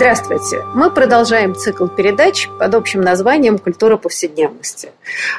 [0.00, 0.64] Здравствуйте!
[0.76, 4.92] Мы продолжаем цикл передач под общим названием «Культура повседневности».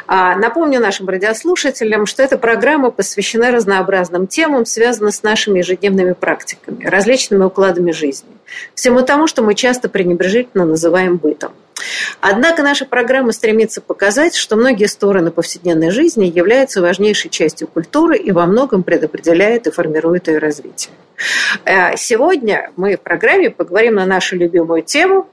[0.06, 6.84] А, напомню нашим радиослушателям, что эта программа посвящена разнообразным темам, связанным с нашими ежедневными практиками,
[6.84, 8.28] различными укладами жизни,
[8.76, 11.54] всему тому, что мы часто пренебрежительно называем бытом.
[12.22, 18.32] Однако наша программа стремится показать, что многие стороны повседневной жизни являются важнейшей частью культуры и
[18.32, 20.94] во многом предопределяют и формируют ее развитие.
[21.66, 25.28] Э, сегодня мы в программе поговорим на нашу любимую тему,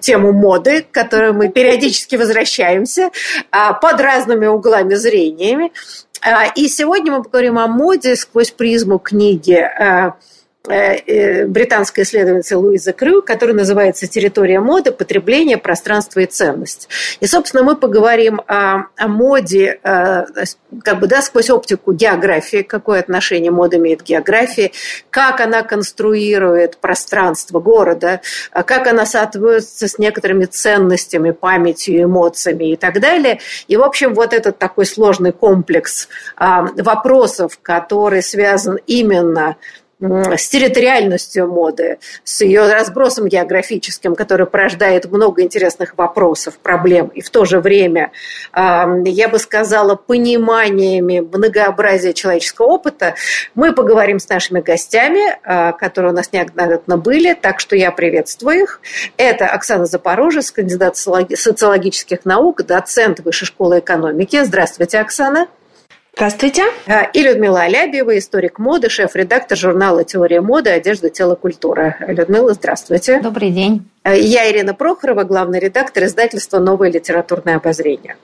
[0.00, 3.10] тему моды, к которой мы периодически возвращаемся
[3.50, 5.72] а, под разными углами зрениями.
[6.22, 9.68] А, и сегодня мы поговорим о моде сквозь призму книги
[10.68, 14.92] э, Э, британской исследовательницы Луизы Крю, который называется «Территория моды.
[14.92, 16.88] Потребление, пространство и ценность».
[17.20, 20.24] И, собственно, мы поговорим о, о моде э,
[20.82, 24.72] как бы, да, сквозь оптику географии, какое отношение мода имеет к географии,
[25.10, 28.20] как она конструирует пространство города,
[28.52, 33.40] как она соответствует с некоторыми ценностями, памятью, эмоциями и так далее.
[33.68, 39.56] И, в общем, вот этот такой сложный комплекс вопросов, который связан именно
[40.00, 47.30] с территориальностью моды, с ее разбросом географическим, который порождает много интересных вопросов, проблем, и в
[47.30, 48.12] то же время,
[48.54, 53.14] я бы сказала, пониманиями многообразия человеческого опыта,
[53.54, 58.62] мы поговорим с нашими гостями, а, которые у нас неоднократно были, так что я приветствую
[58.62, 58.80] их.
[59.16, 64.42] Это Оксана Запорожец, кандидат социологических наук, доцент Высшей школы экономики.
[64.44, 65.48] Здравствуйте, Оксана.
[66.16, 66.62] Здравствуйте.
[66.86, 70.70] А, и Людмила Алябьева, историк моды, шеф-редактор журнала «Теория моды.
[70.70, 71.94] Одежда, тело, культура».
[72.08, 73.20] Людмила, здравствуйте.
[73.20, 73.86] Добрый день.
[74.06, 78.16] Э, я Ирина Прохорова, главный редактор издательства «Новое литературное обозрение».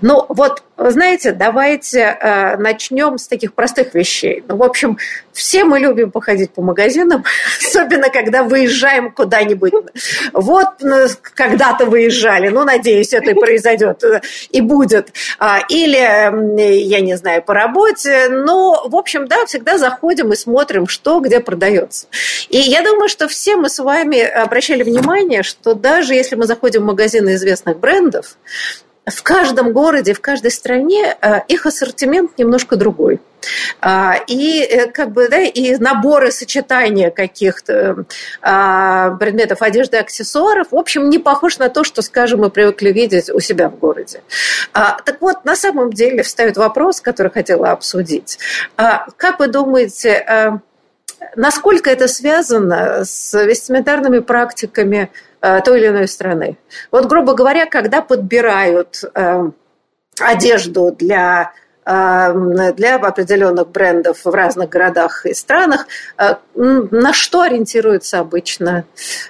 [0.00, 4.42] Ну вот, знаете, давайте э, начнем с таких простых вещей.
[4.48, 4.96] Ну, в общем,
[5.32, 7.24] все мы любим походить по магазинам,
[7.66, 9.72] особенно когда выезжаем куда-нибудь.
[10.32, 15.12] Вот ну, когда-то выезжали, ну, надеюсь, это и произойдет э, и будет.
[15.38, 18.28] А, или, я не знаю, по работе.
[18.30, 22.06] Но, в общем, да, всегда заходим и смотрим, что где продается.
[22.48, 26.46] И я думаю, что все мы с вами обращали внимание внимание, что даже если мы
[26.46, 28.36] заходим в магазины известных брендов,
[29.06, 33.20] в каждом городе, в каждой стране э, их ассортимент немножко другой.
[33.80, 38.04] А, и э, как бы, да, и наборы сочетания каких-то
[38.42, 43.30] а, предметов одежды аксессуаров, в общем, не похож на то, что, скажем, мы привыкли видеть
[43.30, 44.22] у себя в городе.
[44.74, 48.38] А, так вот, на самом деле встает вопрос, который хотела обсудить.
[48.76, 50.60] Как вы думаете,
[51.36, 55.10] насколько это связано с вестиментарными практиками
[55.40, 56.58] э, той или иной страны.
[56.90, 59.50] Вот, грубо говоря, когда подбирают э,
[60.20, 61.52] одежду для
[61.90, 65.86] для определенных брендов в разных городах и странах.
[66.18, 68.84] Э, на что ориентируются обычно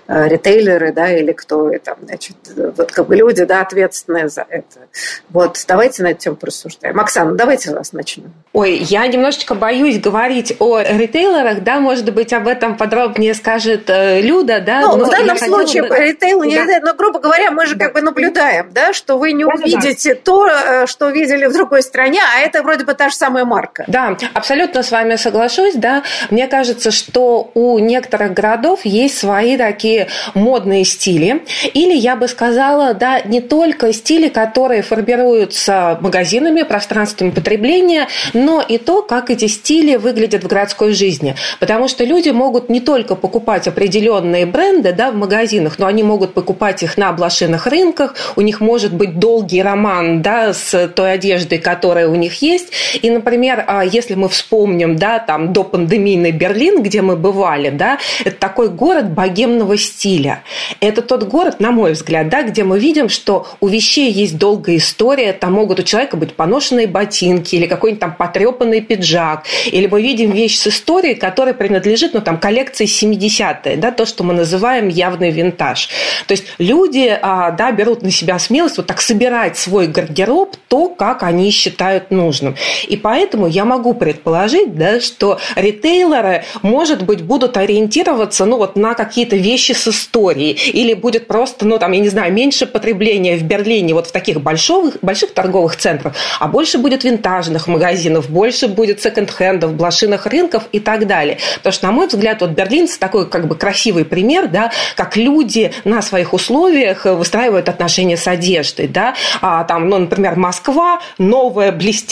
[0.08, 4.88] э, ритейлеры, да, или кто там, значит, вот как бы люди, да, ответственные за это.
[5.28, 6.98] Вот, давайте на эту тему просуждаем.
[6.98, 8.32] Оксана, давайте вас начнем.
[8.52, 14.20] Ой, я немножечко боюсь говорить о ритейлерах, да, может быть, об этом подробнее скажет э,
[14.20, 14.80] Люда, да.
[14.80, 15.96] Ну, в данном случае бы...
[15.96, 16.62] ритейл не да.
[16.64, 17.84] ритейл, но, грубо говоря, мы же да.
[17.84, 20.20] как бы наблюдаем, да, что вы не да, увидите да.
[20.22, 23.84] то, что видели в другой стране, а это вроде бы та же самая марка.
[23.86, 26.02] Да, абсолютно с вами соглашусь, да.
[26.30, 31.44] Мне кажется, что у некоторых городов есть свои такие модные стили.
[31.74, 38.78] Или я бы сказала, да, не только стили, которые формируются магазинами, пространствами потребления, но и
[38.78, 41.36] то, как эти стили выглядят в городской жизни.
[41.58, 46.34] Потому что люди могут не только покупать определенные бренды да, в магазинах, но они могут
[46.34, 51.58] покупать их на блошиных рынках, у них может быть долгий роман да, с той одеждой,
[51.58, 52.72] которая у них есть.
[53.02, 57.98] И, например, а, если мы вспомним, да, там, до пандемийный Берлин, где мы бывали, да,
[58.24, 60.42] это такой город богемного стиля.
[60.80, 64.76] Это тот город, на мой взгляд, да, где мы видим, что у вещей есть долгая
[64.76, 70.02] история, там могут у человека быть поношенные ботинки или какой-нибудь там потрепанный пиджак, или мы
[70.02, 74.88] видим вещь с историей, которая принадлежит, ну, там, коллекции 70-е, да, то, что мы называем
[74.88, 75.88] явный винтаж.
[76.26, 80.88] То есть люди, а, да, берут на себя смелость вот так собирать свой гардероб, то,
[80.88, 82.54] как они считают нужным.
[82.88, 88.94] И поэтому я могу предположить, да, что ритейлеры, может быть, будут ориентироваться ну, вот, на
[88.94, 90.52] какие-то вещи с историей.
[90.52, 94.40] Или будет просто, ну, там, я не знаю, меньше потребления в Берлине вот в таких
[94.40, 100.80] больших, больших торговых центрах, а больше будет винтажных магазинов, больше будет секонд-хендов, блошиных рынков и
[100.80, 101.38] так далее.
[101.56, 105.72] Потому что, на мой взгляд, вот Берлин такой как бы красивый пример, да, как люди
[105.84, 112.09] на своих условиях выстраивают отношения с одеждой, да, а, там, ну, например, Москва новая, блестящая,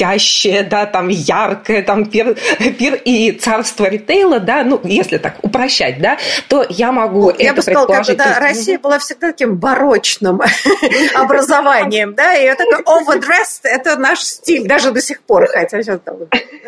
[0.69, 2.37] да, там яркая, там пир,
[2.79, 6.19] пир и царство ритейла, да, ну, если так упрощать, да,
[6.49, 10.41] то я могу я это бы сказала, как да, Россия была всегда таким барочным
[11.15, 16.01] образованием, да, и это overdressed, это наш стиль, даже до сих пор, хотя сейчас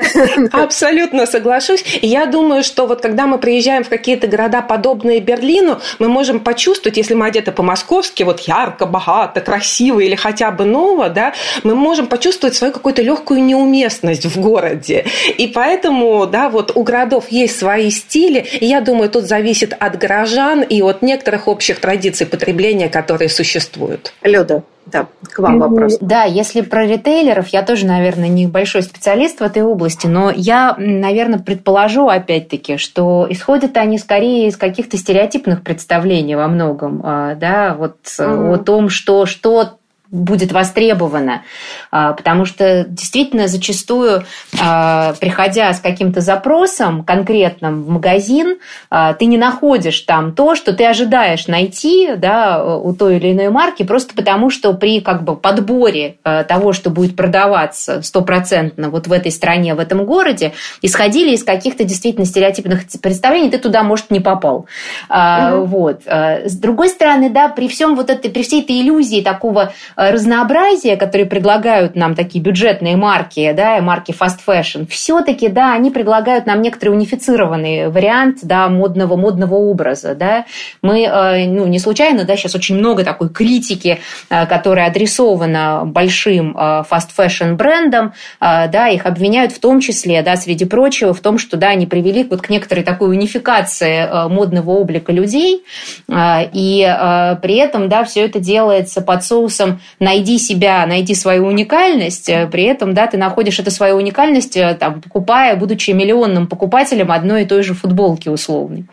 [0.53, 1.85] Абсолютно соглашусь.
[2.01, 6.41] И я думаю, что вот когда мы приезжаем в какие-то города, подобные Берлину, мы можем
[6.41, 11.33] почувствовать, если мы одеты по-московски, вот ярко, богато, красиво или хотя бы ново, да,
[11.63, 15.05] мы можем почувствовать свою какую-то легкую неуместность в городе.
[15.39, 19.99] И поэтому, да, вот у городов есть свои стили, и я думаю, тут зависит от
[19.99, 24.13] горожан и от некоторых общих традиций потребления, которые существуют.
[24.23, 25.99] Люда, да, к вам вопрос.
[26.01, 30.75] Да, если про ритейлеров, я тоже, наверное, не большой специалист в этой области, но я,
[30.79, 37.75] наверное, предположу, опять-таки, что исходят они скорее из каких-то стереотипных представлений во многом, а, да,
[37.79, 38.55] вот mm-hmm.
[38.55, 39.80] о том, что, что
[40.11, 41.43] будет востребовано,
[41.91, 44.25] а, потому что действительно зачастую,
[44.61, 48.59] а, приходя с каким-то запросом конкретным в магазин,
[48.91, 53.51] а, ты не находишь там то, что ты ожидаешь найти да, у той или иной
[53.51, 56.17] марки, просто потому что при как бы, подборе
[56.49, 60.53] того, что будет продаваться стопроцентно вот в этой стране, в этом городе,
[60.83, 64.67] исходили из каких-то действительно стереотипных представлений, ты туда, может, не попал.
[65.09, 65.65] Угу.
[65.67, 66.03] Вот.
[66.07, 71.27] С другой стороны, да, при всем вот этой, при всей этой иллюзии такого разнообразие, которые
[71.27, 76.91] предлагают нам такие бюджетные марки, да, марки fast fashion, все-таки, да, они предлагают нам некоторый
[76.91, 80.47] унифицированный вариант, да, модного, модного образа, да.
[80.81, 84.01] Мы, э, ну, не случайно, да, сейчас очень много такой критики,
[84.31, 90.65] э, которая адресована большим fast fashion брендам, да, их обвиняют в том числе, да, среди
[90.65, 95.65] прочего, в том, что, да, они привели вот к некоторой такой унификации модного облика людей,
[96.09, 102.47] и при этом, да, все это делается под соусом найди себя, найди свою уникальность, э,
[102.47, 107.43] при этом, да, ты находишь эту свою уникальность, э, там, покупая, будучи миллионным покупателем одной
[107.43, 108.87] и той же футболки условной.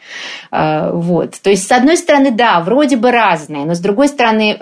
[0.51, 1.35] Э, вот.
[1.41, 4.57] То есть, с одной стороны, да, вроде бы разные, но с другой стороны,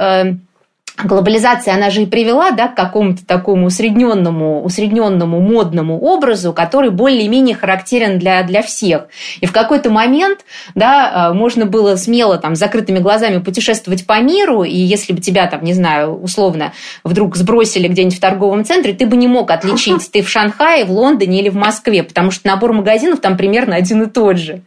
[1.03, 7.55] глобализация, она же и привела да, к какому-то такому усредненному, усредненному модному образу, который более-менее
[7.55, 9.07] характерен для, для всех.
[9.41, 14.19] И в какой-то момент да, э, можно было смело там, с закрытыми глазами путешествовать по
[14.21, 16.71] миру, и если бы тебя, там, не знаю, условно,
[17.03, 20.91] вдруг сбросили где-нибудь в торговом центре, ты бы не мог отличить, ты в Шанхае, в
[20.91, 24.61] Лондоне или в Москве, потому что набор магазинов там примерно один и тот же.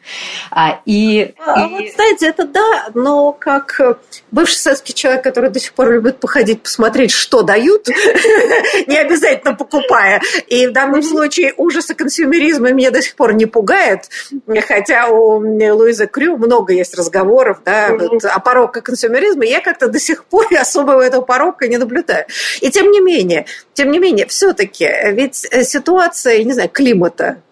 [0.51, 1.71] А, и, а, и...
[1.71, 3.81] Вот, знаете, это да, но как
[4.31, 7.89] бывший советский человек, который до сих пор любит походить, посмотреть, что дают,
[8.87, 10.21] не обязательно покупая.
[10.47, 14.09] И в данном случае ужасы консюмеризма меня до сих пор не пугает,
[14.67, 19.45] хотя у Луизы Крю много есть разговоров да, вот, о пороках консюмеризма.
[19.45, 22.27] Я как-то до сих пор особого этого порока не наблюдаю.
[22.61, 27.43] И тем не менее, тем не менее, все-таки, ведь ситуация, не знаю, климата,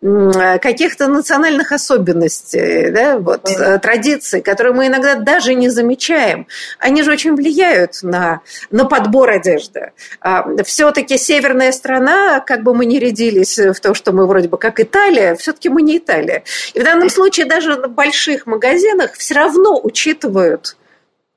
[0.00, 6.46] каких-то национальных особенностей, да, вот, мм традиций, которые мы иногда даже не замечаем,
[6.78, 8.40] они же очень влияют на,
[8.70, 9.92] на подбор одежды.
[10.20, 14.58] А, все-таки северная страна, как бы мы ни рядились в то, что мы вроде бы
[14.58, 16.44] как Италия, все-таки мы не Италия.
[16.74, 20.76] И в данном случае даже в больших магазинах все равно учитывают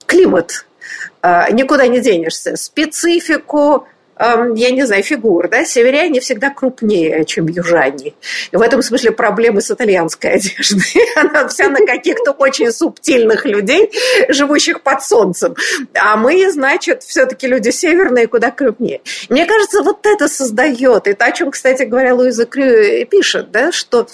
[0.06, 0.66] климат.
[1.22, 2.56] А, никуда не денешься.
[2.56, 8.14] Специфику, я не знаю, фигур, да, северяне всегда крупнее, чем южане.
[8.52, 11.02] И в этом смысле проблемы с итальянской одеждой.
[11.16, 13.92] Она вся на каких-то очень субтильных людей,
[14.30, 15.56] живущих под солнцем.
[15.94, 19.02] А мы, значит, все-таки люди северные, куда крупнее.
[19.30, 23.72] Мне кажется, вот это создает, и то, о чем, кстати говоря, Луиза Крю пишет, да,
[23.72, 24.08] что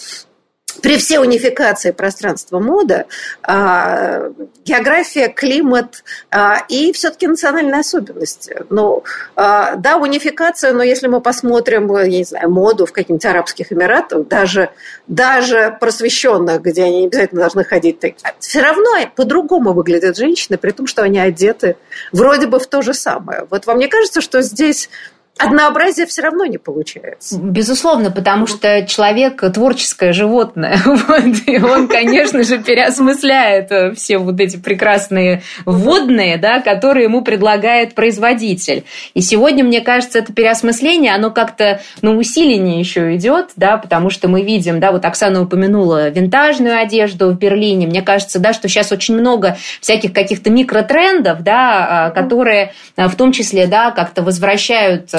[0.81, 3.05] при всей унификации пространства мода,
[3.43, 4.31] а,
[4.65, 8.63] география, климат а, и все-таки национальные особенности.
[8.69, 9.03] Ну,
[9.35, 14.27] а, да, унификация, но если мы посмотрим, я не знаю, моду в каких-нибудь Арабских Эмиратах,
[14.27, 14.69] даже,
[15.07, 20.87] даже просвещенных, где они обязательно должны ходить, так, все равно по-другому выглядят женщины, при том,
[20.87, 21.75] что они одеты
[22.11, 23.45] вроде бы в то же самое.
[23.49, 24.89] Вот вам не кажется, что здесь
[25.37, 27.39] однообразие все равно не получается.
[27.39, 30.77] Безусловно, потому что человек творческое животное.
[31.11, 37.21] Вот, и он, конечно же, переосмысляет э, все вот эти прекрасные вводные, да, которые ему
[37.21, 38.83] предлагает производитель.
[39.13, 44.27] И сегодня, мне кажется, это переосмысление, оно как-то на усиление еще идет, да, потому что
[44.27, 47.87] мы видим, да, вот Оксана упомянула винтажную одежду в Берлине.
[47.87, 53.15] Мне кажется, да, что сейчас очень много всяких каких-то микротрендов, да, а, которые а, в
[53.15, 55.09] том числе, да, как-то возвращают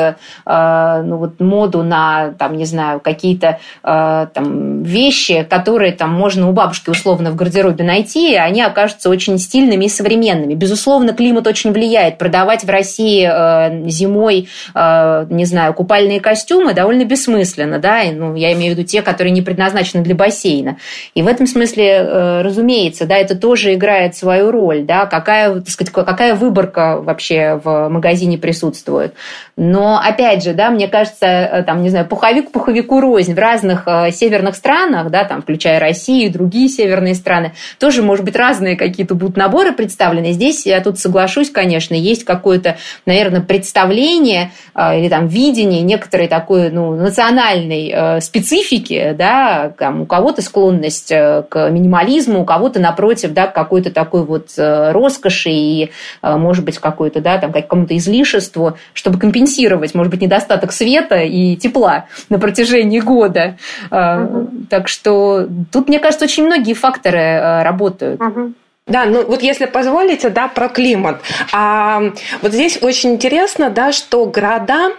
[0.47, 6.49] Э, ну, вот, моду на, там, не знаю, какие-то э, там, вещи, которые там можно
[6.49, 10.55] у бабушки условно в гардеробе найти, и они окажутся очень стильными и современными.
[10.55, 12.19] Безусловно, климат очень влияет.
[12.19, 18.53] Продавать в России э, зимой, не знаю, купальные костюмы довольно бессмысленно, да, и, ну, я
[18.53, 20.77] имею в виду те, которые не предназначены для бассейна.
[21.15, 25.93] И в этом смысле, разумеется, да, это тоже играет свою роль, да, какая, так сказать,
[25.93, 29.15] какая выборка вообще в магазине присутствует.
[29.57, 33.83] Но, опять же, да, мне кажется, э, там, не знаю, пуховик пуховику рознь в разных
[33.87, 38.77] э, северных странах, да, там, включая Россию и другие северные страны, тоже, может быть, разные
[38.77, 40.33] какие-то будут наборы представлены.
[40.33, 46.71] Здесь я тут соглашусь, конечно, есть какое-то, наверное, представление э, или там видение некоторой такой,
[46.71, 53.55] ну, национальной специфики, да, там, у кого-то склонность к минимализму, у кого-то, напротив, да, к
[53.55, 55.91] какой-то такой вот роскоши и,
[56.23, 62.07] может быть, какой-то, да, там, какому-то излишеству, чтобы компенсировать, может быть, недостаток света и тепла
[62.29, 63.57] на протяжении года.
[63.91, 64.67] Угу.
[64.71, 68.21] Так что тут, мне кажется, очень многие факторы э, работают.
[68.21, 68.53] Угу.
[68.89, 71.23] Да, ну вот если позволите, да, про климат.
[71.53, 72.03] А,
[72.41, 74.91] вот здесь очень интересно, да, что города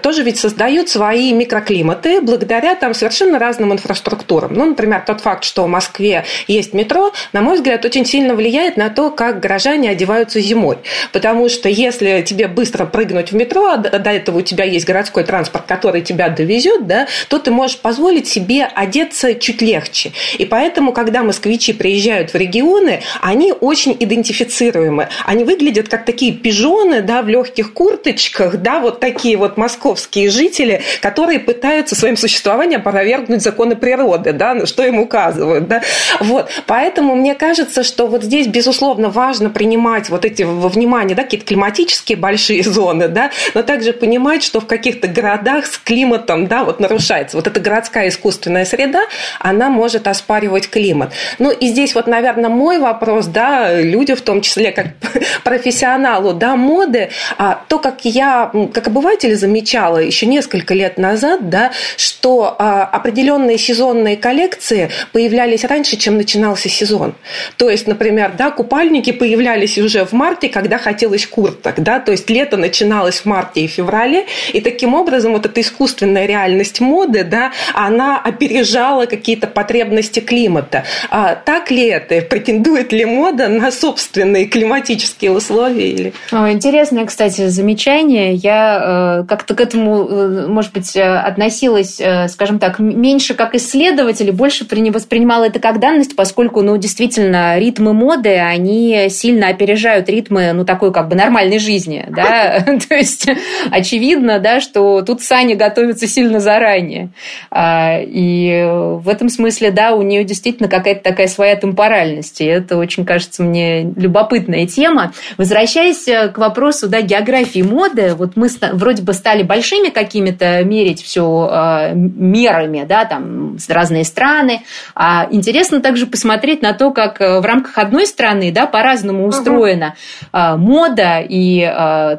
[0.00, 4.54] тоже ведь создают свои микроклиматы благодаря там совершенно разным инфраструктурам.
[4.54, 8.78] Ну, например, тот факт, что в Москве есть метро, на мой взгляд, очень сильно влияет
[8.78, 10.78] на то, как горожане одеваются зимой.
[11.12, 15.24] Потому что если тебе быстро прыгнуть в метро, а до этого у тебя есть городской
[15.24, 20.12] транспорт, который тебя довезет, да, то ты можешь позволить себе одеться чуть легче.
[20.38, 25.08] И поэтому, когда москвичи приезжают в регионы, они очень идентифицируемы.
[25.24, 30.82] Они выглядят как такие пижоны, да, в легких курточках, да, вот такие вот московские жители,
[31.02, 35.82] которые пытаются своим существованием опровергнуть законы природы, да, что им указывают, да.
[36.20, 36.48] Вот.
[36.68, 41.46] Поэтому мне кажется, что вот здесь, безусловно, важно принимать вот эти во внимание, да, какие-то
[41.46, 46.78] климатические большие зоны, да, но также понимать, что в каких-то городах с климатом, да, вот
[46.78, 47.36] нарушается.
[47.36, 49.00] Вот эта городская искусственная среда,
[49.40, 51.12] она может оспаривать климат.
[51.40, 54.88] Ну и здесь вот, наверное, мой вопрос вопрос, да, люди в том числе, как
[55.44, 61.72] профессионалу, да, моды, а то, как я, как обыватель замечала еще несколько лет назад, да,
[61.96, 67.14] что а, определенные сезонные коллекции появлялись раньше, чем начинался сезон.
[67.56, 72.30] То есть, например, да, купальники появлялись уже в марте, когда хотелось курток, да, то есть
[72.30, 77.52] лето начиналось в марте и феврале, и таким образом вот эта искусственная реальность моды, да,
[77.74, 80.84] она опережала какие-то потребности климата.
[81.10, 82.20] А, так ли это?
[82.20, 85.90] Претендует ли мода на собственные климатические условия?
[85.90, 86.12] Или...
[86.30, 88.34] Интересное, кстати, замечание.
[88.34, 94.32] Я э, как-то к этому, э, может быть, э, относилась, скажем так, меньше как исследователь,
[94.32, 100.64] больше воспринимала это как данность, поскольку, ну, действительно, ритмы моды, они сильно опережают ритмы, ну,
[100.64, 103.28] такой как бы нормальной жизни, да, то есть
[103.70, 107.10] очевидно, да, что тут Саня готовится сильно заранее.
[107.50, 112.76] А, и в этом смысле, да, у нее действительно какая-то такая своя темпоральность, и это
[112.76, 115.12] очень очень кажется мне любопытная тема.
[115.36, 121.02] Возвращаясь э, к вопросу да, географии моды, вот мы вроде бы стали большими какими-то мерить
[121.02, 124.62] все э, мерами, да, там разные страны.
[124.94, 129.94] А интересно также посмотреть на то, как э, в рамках одной страны, да, по-разному устроена
[130.32, 130.58] угу.
[130.58, 131.60] мода и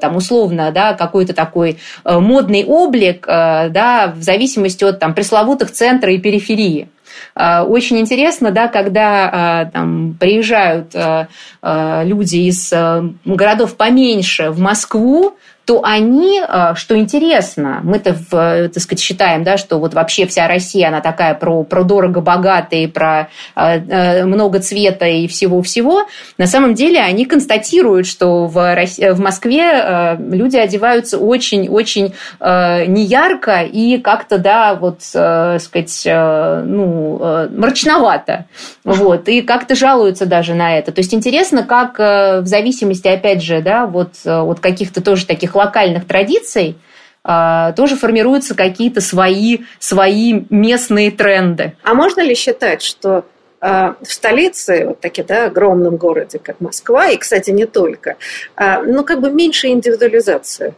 [0.01, 6.17] там условно, да, какой-то такой модный облик, да, в зависимости от там пресловутых центра и
[6.17, 6.89] периферии.
[7.36, 11.27] Э, очень интересно, да, когда э, там, приезжают э,
[12.03, 12.71] люди из
[13.25, 19.57] городов поменьше в Москву, то они, э, что интересно, мы-то, э, так сказать, считаем, да,
[19.57, 25.05] что вот вообще вся Россия, она такая про, про дорого-богато и про э, много цвета
[25.05, 26.05] и всего-всего.
[26.38, 33.97] На самом деле они констатируют, что в, России, в Москве люди одеваются очень-очень неярко и
[33.97, 38.45] как-то, да, вот, сказать, ну, мрачновато.
[38.86, 40.93] Вот, и как-то жалуются даже на это.
[40.93, 46.07] То есть интересно, как в зависимости, опять же, да, вот от каких-то тоже таких локальных
[46.07, 46.77] традиций
[47.23, 51.75] а, тоже формируются какие-то свои, свои местные тренды.
[51.83, 53.25] А можно ли считать, что
[53.59, 58.15] а, в столице, вот таки, да, огромном городе, как Москва, и, кстати, не только,
[58.55, 60.73] а, ну, как бы меньше индивидуализация.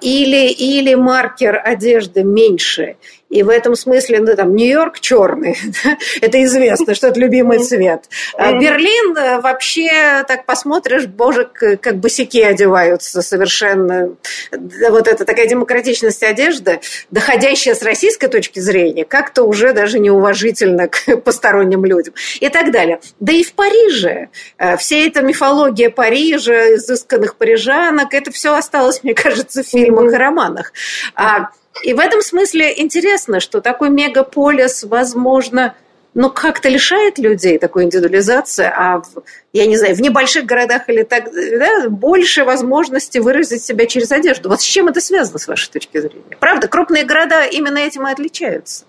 [0.00, 2.96] или, или маркер одежды меньше,
[3.32, 5.56] и в этом смысле, ну, там, Нью-Йорк черный,
[6.20, 8.04] это известно, что это любимый цвет.
[8.36, 14.14] А Берлин э, вообще, так посмотришь, боже, как босики одеваются совершенно.
[14.50, 21.16] Вот это такая демократичность одежды, доходящая с российской точки зрения, как-то уже даже неуважительно к
[21.24, 23.00] посторонним людям и так далее.
[23.18, 24.28] Да и в Париже.
[24.58, 30.16] Э, вся эта мифология Парижа, изысканных парижанок, это все осталось, мне кажется, в фильмах и
[30.16, 30.74] романах.
[31.14, 31.48] А
[31.82, 35.74] и в этом смысле интересно, что такой мегаполис, возможно,
[36.14, 41.02] ну, как-то лишает людей такой индивидуализации, а, в, я не знаю, в небольших городах или
[41.02, 44.50] так, да, больше возможности выразить себя через одежду.
[44.50, 46.36] Вот с чем это связано, с вашей точки зрения?
[46.38, 48.84] Правда, крупные города именно этим и отличаются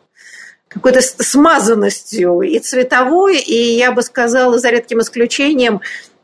[0.68, 5.82] какой-то смазанностью и цветовой, и, я бы сказала, за редким исключением,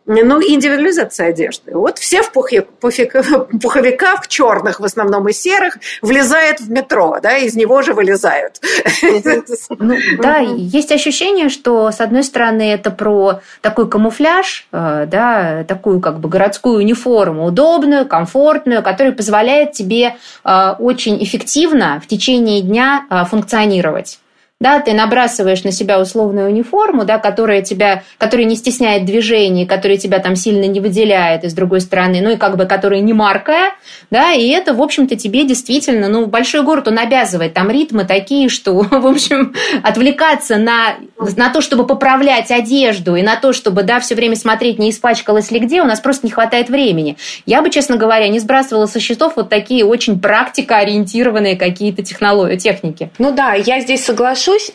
[0.10, 1.72] ну, индивидуализация одежды.
[1.76, 7.82] Вот все в пуховиках, черных в основном и серых, влезают в метро, да, из него
[7.82, 8.60] же вылезают.
[9.80, 16.00] Ну, да, есть ощущение, что, с одной стороны, это про такой камуфляж, э, да, такую
[16.00, 23.06] как бы городскую униформу, удобную, комфортную, которая позволяет тебе э, очень эффективно в течение дня
[23.10, 24.20] э, функционировать
[24.60, 29.98] да, ты набрасываешь на себя условную униформу, да, которая тебя, которая не стесняет движений, которая
[29.98, 33.14] тебя там сильно не выделяет, и с другой стороны, ну и как бы которая не
[33.14, 33.72] маркая,
[34.12, 38.50] да, и это, в общем-то, тебе действительно, ну, большой город, он обязывает, там ритмы такие,
[38.50, 40.96] что, в общем, отвлекаться на,
[41.38, 45.52] на то, чтобы поправлять одежду, и на то, чтобы, да, все время смотреть, не испачкалось
[45.52, 47.16] ли где, у нас просто не хватает времени.
[47.46, 53.10] Я бы, честно говоря, не сбрасывала со счетов вот такие очень практикоориентированные какие-то технологии, техники.
[53.20, 54.72] Ну да, я здесь соглашусь, соглашусь,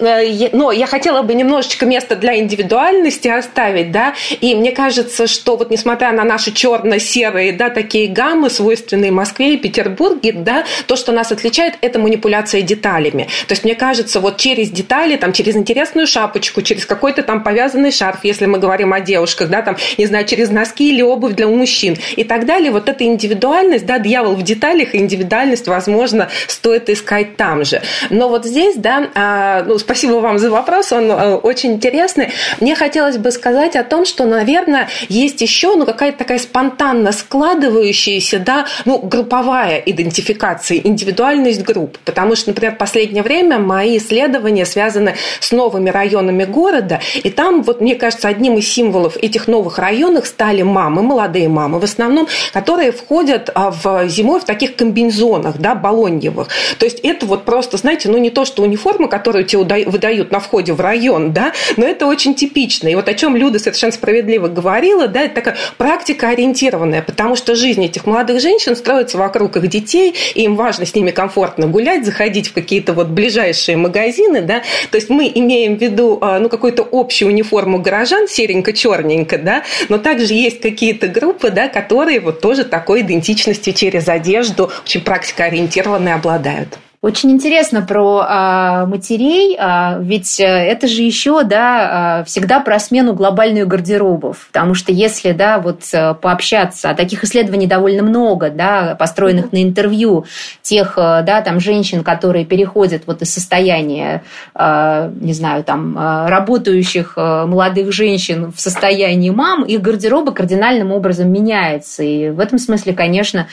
[0.52, 5.70] но я хотела бы немножечко места для индивидуальности оставить, да, и мне кажется, что вот
[5.70, 11.32] несмотря на наши черно-серые, да, такие гаммы, свойственные Москве и Петербурге, да, то, что нас
[11.32, 13.28] отличает, это манипуляция деталями.
[13.46, 17.92] То есть, мне кажется, вот через детали, там, через интересную шапочку, через какой-то там повязанный
[17.92, 21.48] шарф, если мы говорим о девушках, да, там, не знаю, через носки или обувь для
[21.48, 27.36] мужчин и так далее, вот эта индивидуальность, да, дьявол в деталях, индивидуальность, возможно, стоит искать
[27.36, 27.82] там же.
[28.10, 32.30] Но вот здесь, да, а, ну, спасибо вам за вопрос, он э, очень интересный.
[32.60, 38.38] Мне хотелось бы сказать о том, что, наверное, есть еще ну, какая-то такая спонтанно складывающаяся,
[38.38, 41.98] да, ну, групповая идентификация, индивидуальность групп.
[42.04, 47.62] Потому что, например, в последнее время мои исследования связаны с новыми районами города, и там,
[47.62, 52.28] вот, мне кажется, одним из символов этих новых районов стали мамы, молодые мамы в основном,
[52.52, 56.48] которые входят а, в зимой в таких комбинезонах, да, балоньевых.
[56.78, 60.40] То есть это вот просто, знаете, ну не то, что униформа, которую тебе выдают на
[60.40, 62.88] входе в район, да, но это очень типично.
[62.88, 67.54] И вот о чем Люда совершенно справедливо говорила, да, это такая практика ориентированная, потому что
[67.54, 72.04] жизнь этих молодых женщин строится вокруг их детей, и им важно с ними комфортно гулять,
[72.04, 76.48] заходить в какие-то вот ближайшие магазины, да, то есть мы имеем в виду, а, ну,
[76.48, 82.64] какую-то общую униформу горожан, серенько-черненько, да, но также есть какие-то группы, да, которые вот тоже
[82.64, 86.78] такой идентичностью через одежду очень практикоориентированные обладают.
[87.04, 92.78] Очень интересно про а, матерей, а, ведь э, это же еще да, а, всегда про
[92.78, 94.46] смену глобальных гардеробов.
[94.46, 99.62] Потому что если да, вот, э, пообщаться, а таких исследований довольно много, да, построенных на
[99.62, 100.24] интервью
[100.62, 104.22] тех э, да, там, женщин, которые переходят вот из состояния,
[104.54, 112.02] а, не знаю, там, работающих молодых женщин в состояние мам, их гардеробы кардинальным образом меняются.
[112.02, 113.48] И в этом смысле, конечно,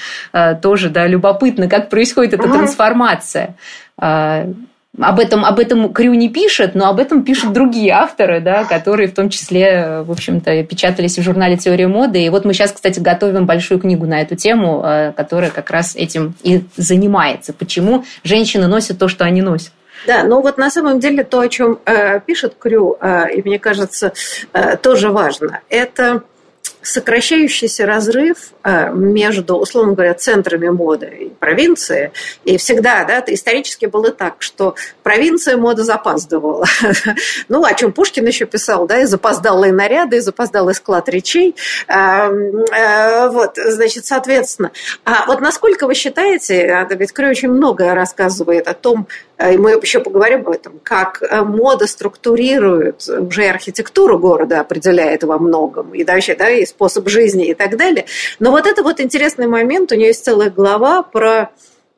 [0.62, 3.56] тоже да, любопытно, как происходит эта трансформация информация.
[3.98, 4.48] А,
[5.00, 9.08] об этом, об этом Крю не пишет, но об этом пишут другие авторы, да, которые
[9.08, 12.22] в том числе, в общем-то, печатались в журнале «Теория моды».
[12.22, 15.96] И вот мы сейчас, кстати, готовим большую книгу на эту тему, а, которая как раз
[15.96, 17.54] этим и занимается.
[17.54, 19.72] Почему женщины носят то, что они носят.
[20.08, 23.60] Да, но вот на самом деле то, о чем э, пишет Крю, э, и мне
[23.60, 24.14] кажется,
[24.52, 26.24] э, тоже важно, это
[26.82, 32.12] сокращающийся разрыв э, между, условно говоря, центрами моды и провинции.
[32.44, 36.66] И всегда, да, исторически было так, что провинция мода запаздывала.
[37.50, 41.56] ну, о чем Пушкин еще писал, да, и запоздалые наряды, и запоздалый склад речей.
[41.88, 44.72] Эм, э, вот, значит, соответственно.
[45.06, 49.08] А вот насколько вы считаете, ведь Крой очень многое рассказывает о том,
[49.50, 55.94] и мы еще поговорим об этом, как мода структурирует уже архитектуру города, определяет во многом,
[55.94, 58.06] и вообще, да, и способ жизни и так далее.
[58.40, 61.52] Но вот это вот интересный момент, у нее есть целая глава про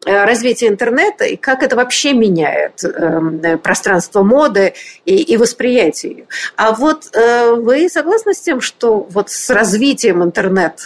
[0.05, 4.73] э, развитие интернета и как это вообще меняет э, пространство моды
[5.05, 6.25] и, и восприятие ее.
[6.55, 10.83] А вот э, вы согласны с тем, что вот с развитием интернета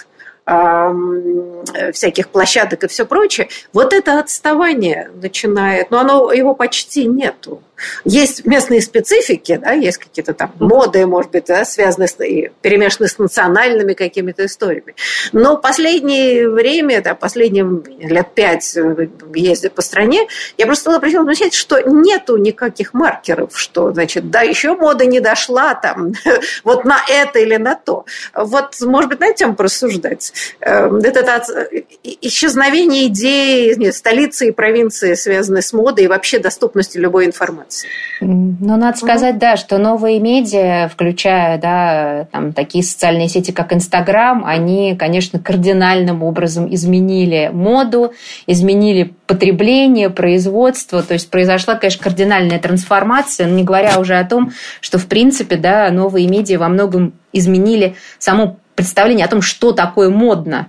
[1.91, 7.61] всяких площадок и все прочее, вот это отставание начинает, но оно, его почти нету.
[8.03, 12.13] Есть местные специфики, да, есть какие-то там моды, может быть, да, связанные с,
[12.61, 14.95] перемешаны с национальными какими-то историями.
[15.31, 17.65] Но последнее время, да, последние
[17.99, 23.93] лет пять э, ездя по стране, я просто обратила замечать, что нету никаких маркеров, что,
[23.93, 26.13] значит, да, еще мода не дошла там
[26.63, 28.05] вот на это или на то.
[28.33, 30.33] Вот, может быть, на тему порассуждать.
[30.61, 31.69] Эм, это, это
[32.03, 37.87] исчезновение идеи столицы и провинции, связанной с модой и вообще доступностью любой информации информации.
[38.19, 44.43] Ну, надо сказать, да, что новые медиа, включая да, там, такие социальные сети, как Инстаграм,
[44.45, 48.13] они, конечно, кардинальным образом изменили моду,
[48.47, 51.03] изменили потребление, производство.
[51.03, 54.51] То есть произошла, конечно, кардинальная трансформация, не говоря уже о том,
[54.81, 60.09] что, в принципе, да, новые медиа во многом изменили само представление о том, что такое
[60.09, 60.67] модно.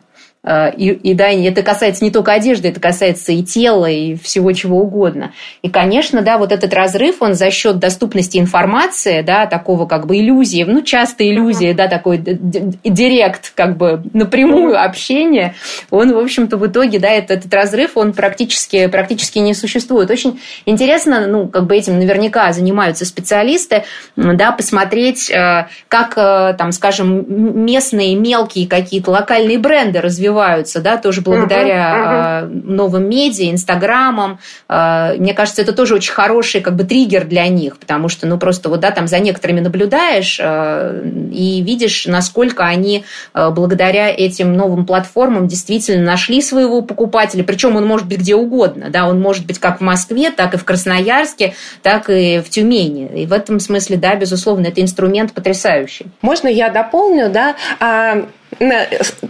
[0.49, 4.81] И, и да, это касается не только одежды, это касается и тела, и всего чего
[4.81, 5.33] угодно.
[5.61, 10.17] И, конечно, да, вот этот разрыв, он за счет доступности информации, да, такого как бы
[10.17, 15.55] иллюзии, ну, часто иллюзии, да, такой директ, как бы напрямую общение,
[15.91, 20.11] он, в общем-то, в итоге, да, этот, этот разрыв, он практически, практически не существует.
[20.11, 23.85] Очень интересно, ну, как бы этим наверняка занимаются специалисты,
[24.17, 30.97] да, посмотреть, э, как, э, там, скажем, местные мелкие какие-то локальные бренды развиваются развиваются, да,
[30.97, 32.63] тоже благодаря uh-huh, uh-huh.
[32.65, 34.39] новым медиа, инстаграмам.
[34.69, 38.39] А, мне кажется, это тоже очень хороший как бы триггер для них, потому что, ну,
[38.39, 44.87] просто вот, да, там за некоторыми наблюдаешь а, и видишь, насколько они благодаря этим новым
[44.87, 49.59] платформам действительно нашли своего покупателя, причем он может быть где угодно, да, он может быть
[49.59, 53.23] как в Москве, так и в Красноярске, так и в Тюмени.
[53.23, 56.07] И в этом смысле, да, безусловно, это инструмент потрясающий.
[56.23, 57.57] Можно я дополню, да?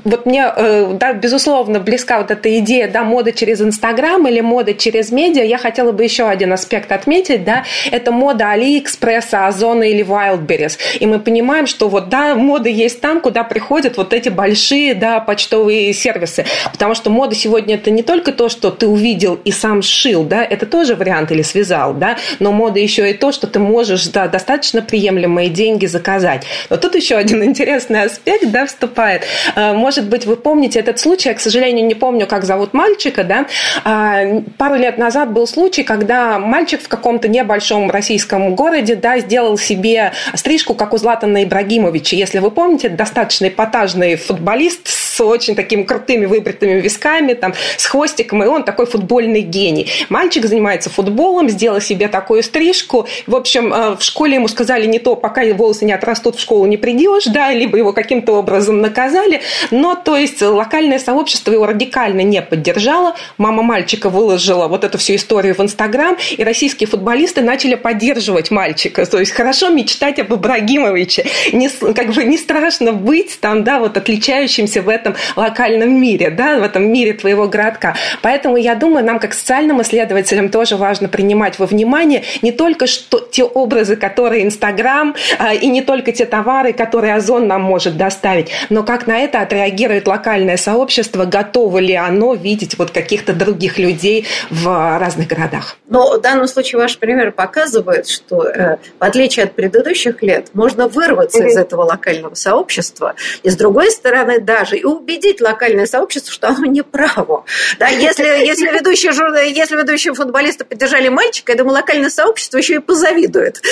[0.04, 4.74] Вот мне, э, да, безусловно, близка вот эта идея, да, мода через Инстаграм или мода
[4.74, 5.42] через медиа.
[5.42, 10.78] Я хотела бы еще один аспект отметить, да, это мода Алиэкспресса, Озона или Wildberries.
[11.00, 15.20] И мы понимаем, что вот, да, мода есть там, куда приходят вот эти большие, да,
[15.20, 16.44] почтовые сервисы.
[16.72, 20.44] Потому что мода сегодня это не только то, что ты увидел и сам сшил, да,
[20.44, 24.28] это тоже вариант или связал, да, но мода еще и то, что ты можешь, да,
[24.28, 26.44] достаточно приемлемые деньги заказать.
[26.70, 29.22] Но тут еще один интересный аспект, да, вступает бывает.
[29.56, 33.24] Э, может быть, вы помните этот случай, я, к сожалению, не помню, как зовут мальчика,
[33.24, 33.46] да.
[33.84, 39.58] А, пару лет назад был случай, когда мальчик в каком-то небольшом российском городе, да, сделал
[39.58, 42.16] себе стрижку, как у Златана Ибрагимовича.
[42.16, 48.42] Если вы помните, достаточно эпатажный футболист с очень такими крутыми выбритыми висками, там, с хвостиком,
[48.42, 49.90] и он такой футбольный гений.
[50.08, 53.06] Мальчик занимается футболом, сделал себе такую стрижку.
[53.26, 56.66] В общем, э, в школе ему сказали не то, пока волосы не отрастут, в школу
[56.66, 62.22] не придешь, да, либо его каким-то образом наказали, но то есть локальное сообщество его радикально
[62.22, 63.14] не поддержало.
[63.36, 69.04] Мама мальчика выложила вот эту всю историю в Инстаграм, и российские футболисты начали поддерживать мальчика.
[69.06, 73.96] То есть хорошо мечтать об Ибрагимовиче, не, как бы не страшно быть там, да, вот
[73.96, 77.94] отличающимся в этом локальном мире, да, в этом мире твоего городка.
[78.22, 83.20] Поэтому я думаю, нам как социальным исследователям тоже важно принимать во внимание не только что,
[83.20, 88.48] те образы, которые Инстаграм, а, и не только те товары, которые Озон нам может доставить,
[88.70, 94.26] но как на это отреагирует локальное сообщество, готово ли оно видеть вот каких-то других людей
[94.50, 95.76] в разных городах.
[95.88, 100.88] Но в данном случае ваш пример показывает, что э, в отличие от предыдущих лет, можно
[100.88, 101.48] вырваться mm-hmm.
[101.48, 106.66] из этого локального сообщества и с другой стороны даже и убедить локальное сообщество, что оно
[106.66, 107.44] не право.
[107.78, 109.12] Да, если, если, ведущие,
[109.52, 113.62] если ведущие футболисты поддержали мальчика, я думаю, локальное сообщество еще и позавидует.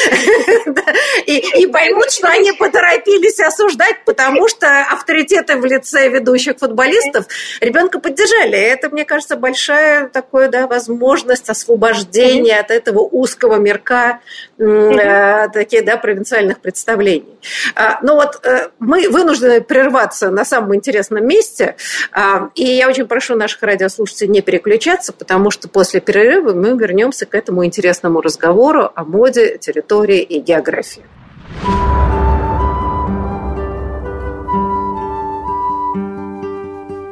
[1.26, 7.26] И поймут, что они поторопились осуждать, потому что авторитеты в лице ведущих футболистов
[7.60, 8.58] ребенка поддержали.
[8.58, 14.20] Это, мне кажется, большая такая да, возможность освобождения от этого узкого мирка
[14.58, 17.38] э, таких да, провинциальных представлений.
[17.74, 21.76] А, ну вот э, мы вынуждены прерваться на самом интересном месте.
[22.12, 27.26] А, и я очень прошу наших радиослушателей не переключаться, потому что после перерыва мы вернемся
[27.26, 31.04] к этому интересному разговору о моде, территории и географии.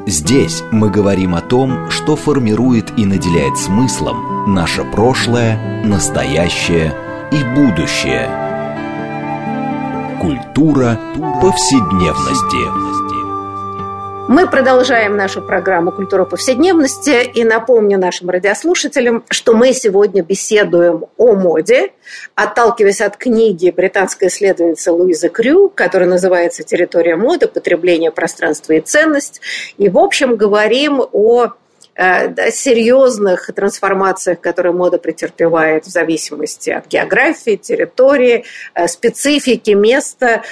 [0.07, 6.95] Здесь мы говорим о том, что формирует и наделяет смыслом наше прошлое, настоящее
[7.33, 8.29] и будущее.
[10.21, 10.99] Культура
[11.41, 12.95] повседневности.
[14.27, 21.35] Мы продолжаем нашу программу «Культура повседневности» и напомню нашим радиослушателям, что мы сегодня беседуем о
[21.35, 21.93] моде,
[22.35, 27.49] отталкиваясь от книги британской исследовательницы Луизы Крю, которая называется «Территория моды.
[27.49, 29.43] Потребление, пространство и ценность».
[29.77, 31.49] И, в общем, говорим о
[31.97, 40.43] да, серьезных трансформациях, которые мода претерпевает в зависимости от географии, территории, э, специфики, места.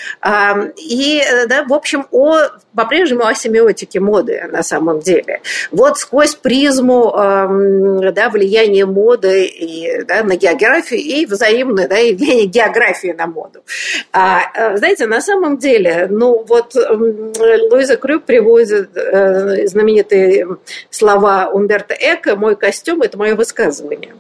[0.77, 2.37] И, э, да, в общем, о,
[2.77, 5.41] по-прежнему о семиотике моды на самом деле.
[5.71, 13.15] Вот сквозь призму да, влияния моды и, да, на географию и взаимное да, влияние географии
[13.17, 13.65] на моду.
[14.13, 20.47] А, знаете, на самом деле, ну вот Луиза Крюк приводит знаменитые
[20.91, 24.15] слова слова Умберто Эко «Мой костюм– это мое высказывание».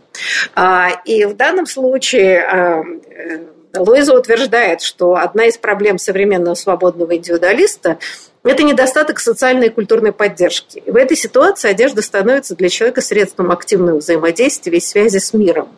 [0.55, 3.39] А, и в данном случае а, э,
[3.77, 7.99] Луиза утверждает, что одна из проблем современного свободного индивидуалиста
[8.45, 10.83] это недостаток социальной и культурной поддержки.
[10.85, 15.69] И в этой ситуации одежда становится для человека средством активного взаимодействия и связи с миром.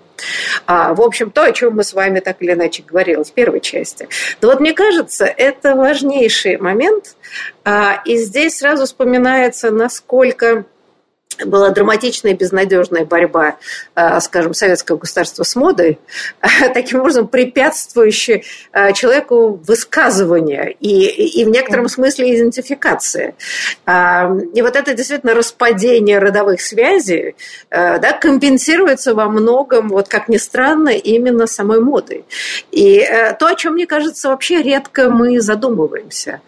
[0.67, 3.61] А, в общем, то, о чем мы с вами так или иначе говорили в первой
[3.61, 4.09] части.
[4.41, 7.17] Но вот мне кажется, это важнейший момент.
[7.65, 10.65] А, и здесь сразу вспоминается, насколько
[11.45, 13.57] была драматичная и безнадежная борьба,
[13.95, 15.99] э, скажем, советского государства с модой,
[16.75, 18.43] таким образом препятствующая
[18.73, 23.35] э, человеку высказывания и, и в некотором смысле идентификации.
[23.87, 27.37] А, и вот это действительно распадение родовых связей
[27.71, 32.25] э, да, компенсируется во многом, вот как ни странно, именно самой модой.
[32.71, 33.05] И
[33.39, 36.41] то, о чем, мне кажется, вообще редко мы задумываемся,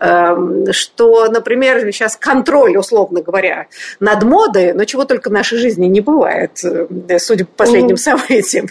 [0.00, 3.66] эм, что, например, сейчас контроль, условно говоря,
[4.00, 8.68] над моды, но чего только в нашей жизни не бывает, э, судя по последним событиям,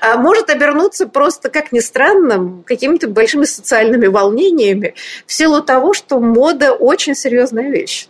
[0.00, 4.94] а может обернуться просто, как ни странно, какими-то большими социальными волнениями
[5.26, 8.08] в силу того, что мода очень серьезная вещь.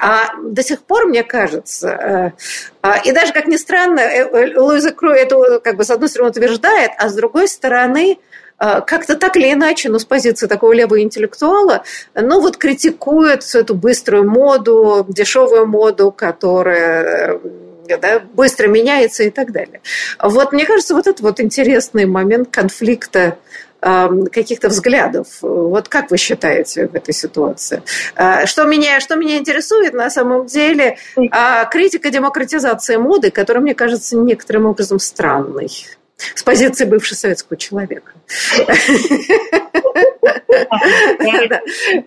[0.00, 2.30] А до сих пор, мне кажется, э,
[2.82, 6.30] а, и даже, как ни странно, э, Луиза Крой это, как бы, с одной стороны,
[6.30, 8.18] утверждает, а с другой стороны,
[8.58, 13.74] как-то так или иначе, но с позиции такого левого интеллектуала, ну вот критикует всю эту
[13.74, 17.38] быструю моду, дешевую моду, которая
[17.88, 19.80] э, да, быстро меняется и так далее.
[20.22, 23.38] Вот мне кажется, вот это вот интересный момент конфликта
[23.80, 25.26] каких-то взглядов.
[25.42, 27.82] Вот как вы считаете в этой ситуации?
[28.44, 30.96] Что меня, что меня интересует на самом деле,
[31.30, 35.70] а, критика демократизации моды, которая, мне кажется, некоторым образом странной
[36.34, 38.12] с позиции бывшего советского человека.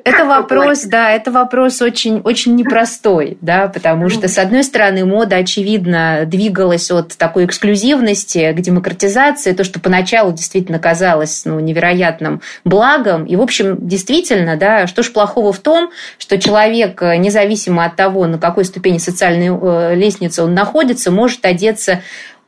[0.04, 5.38] Это вопрос, да, это вопрос очень, очень непростой, да, потому что, с одной стороны, мода,
[5.38, 13.26] очевидно, двигалась от такой эксклюзивности к демократизации, то, что поначалу действительно казалось ну, невероятным благом.
[13.26, 18.28] И, в общем, действительно, да, что ж плохого в том, что человек, независимо от того,
[18.28, 22.02] на какой ступени социальной э, лестницы он находится, может одеться Э,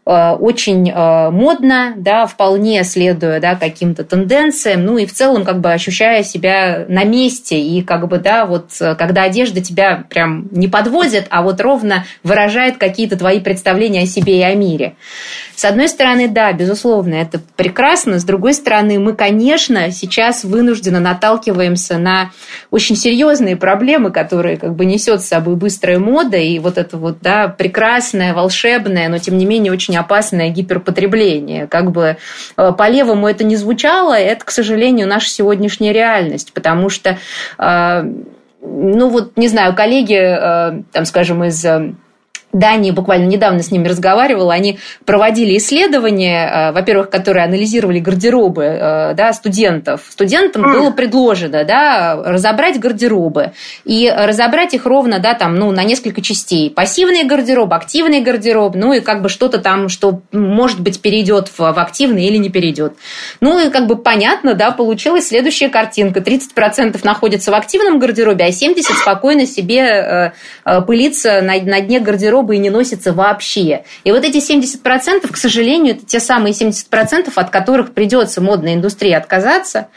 [0.03, 5.71] очень э, модно, да, вполне следуя да, каким-то тенденциям, ну и в целом как бы
[5.71, 10.67] ощущая себя на месте, и как бы, да, вот э, когда одежда тебя прям не
[10.67, 14.95] подводит, а вот ровно выражает какие-то твои представления о себе и о мире.
[15.55, 21.99] С одной стороны, да, безусловно, это прекрасно, с другой стороны, мы, конечно, сейчас вынужденно наталкиваемся
[21.99, 22.31] на
[22.71, 27.19] очень серьезные проблемы, которые как бы несет с собой быстрая мода, и вот это вот,
[27.21, 31.67] да, прекрасное, волшебное, но тем не менее очень очень опасное гиперпотребление.
[31.67, 32.17] Как бы
[32.57, 37.17] э, по-левому это не звучало, это, к сожалению, наша сегодняшняя реальность, потому что,
[37.57, 38.03] э,
[38.61, 41.65] ну вот, не знаю, коллеги, э, там, скажем, из
[42.53, 49.13] Дании, буквально недавно с ними разговаривала, они проводили исследования, э, во-первых, которые анализировали гардеробы э,
[49.13, 50.01] да, студентов.
[50.09, 53.53] Студентам было предложено да, разобрать гардеробы
[53.85, 56.69] и разобрать их ровно да, там, ну, на несколько частей.
[56.69, 61.59] Пассивный гардероб, активный гардероб, ну и как бы что-то там, что, может быть, перейдет в,
[61.59, 62.93] в активный или не перейдет.
[63.39, 66.19] Ну и как бы понятно, да, получилась следующая картинка.
[66.19, 70.33] 30% находится в активном гардеробе, а 70% спокойно себе
[70.65, 73.83] э, пылится на, на дне гардероба гардероба и не носится вообще.
[74.03, 79.13] И вот эти 70%, к сожалению, это те самые 70%, от которых придется модной индустрии
[79.13, 79.87] отказаться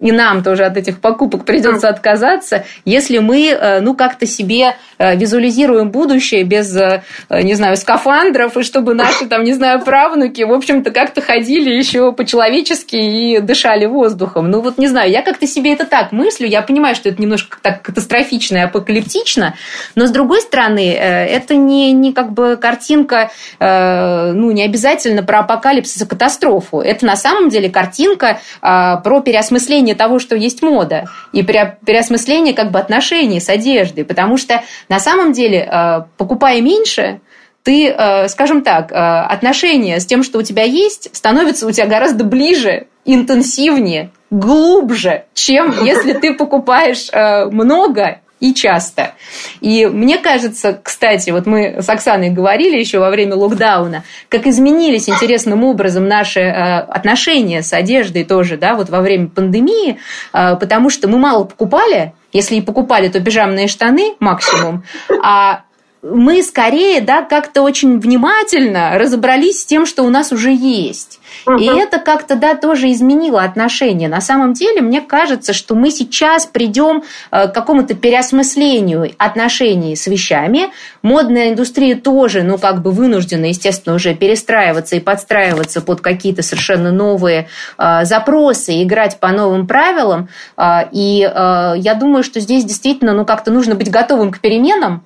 [0.00, 5.16] и нам тоже от этих покупок придется отказаться, если мы, э, ну, как-то себе э,
[5.16, 10.52] визуализируем будущее без, э, не знаю, скафандров, и чтобы наши, там, не знаю, правнуки, в
[10.52, 14.50] общем-то, как-то ходили еще по-человечески и дышали воздухом.
[14.50, 17.58] Ну, вот не знаю, я как-то себе это так мыслю, я понимаю, что это немножко
[17.60, 19.56] так катастрофично и апокалиптично,
[19.96, 26.02] но, с другой стороны, это не, не как бы картинка, ну, не обязательно про апокалипсис
[26.02, 26.80] и катастрофу.
[26.80, 32.70] Это на самом деле картинка про переосмысление переосмысление того, что есть мода, и переосмысление как
[32.70, 37.20] бы отношений с одеждой, потому что на самом деле, э, покупая меньше,
[37.62, 42.24] ты, э, скажем так, отношения с тем, что у тебя есть, становятся у тебя гораздо
[42.24, 47.10] ближе, интенсивнее, глубже, чем если ты покупаешь
[47.52, 49.12] много и часто.
[49.60, 55.08] И мне кажется, кстати, вот мы с Оксаной говорили еще во время локдауна, как изменились
[55.08, 59.98] интересным образом наши э, отношения с одеждой тоже, да, вот во время пандемии,
[60.32, 64.84] э, потому что мы мало покупали, если и покупали, то пижамные штаны максимум,
[65.22, 65.62] а
[66.02, 71.20] мы скорее, да, как-то очень внимательно разобрались с тем, что у нас уже есть.
[71.58, 74.08] И это как-то, да, тоже изменило отношения.
[74.08, 80.06] На самом деле, мне кажется, что мы сейчас придем э, к какому-то переосмыслению отношений с
[80.06, 80.70] вещами.
[81.02, 86.92] Модная индустрия тоже, ну, как бы вынуждена, естественно, уже перестраиваться и подстраиваться под какие-то совершенно
[86.92, 90.28] новые э, запросы, играть по новым правилам.
[90.56, 95.02] Э, и я думаю, что здесь действительно, ну, как-то нужно быть готовым к переменам,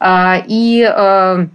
[0.00, 1.48] и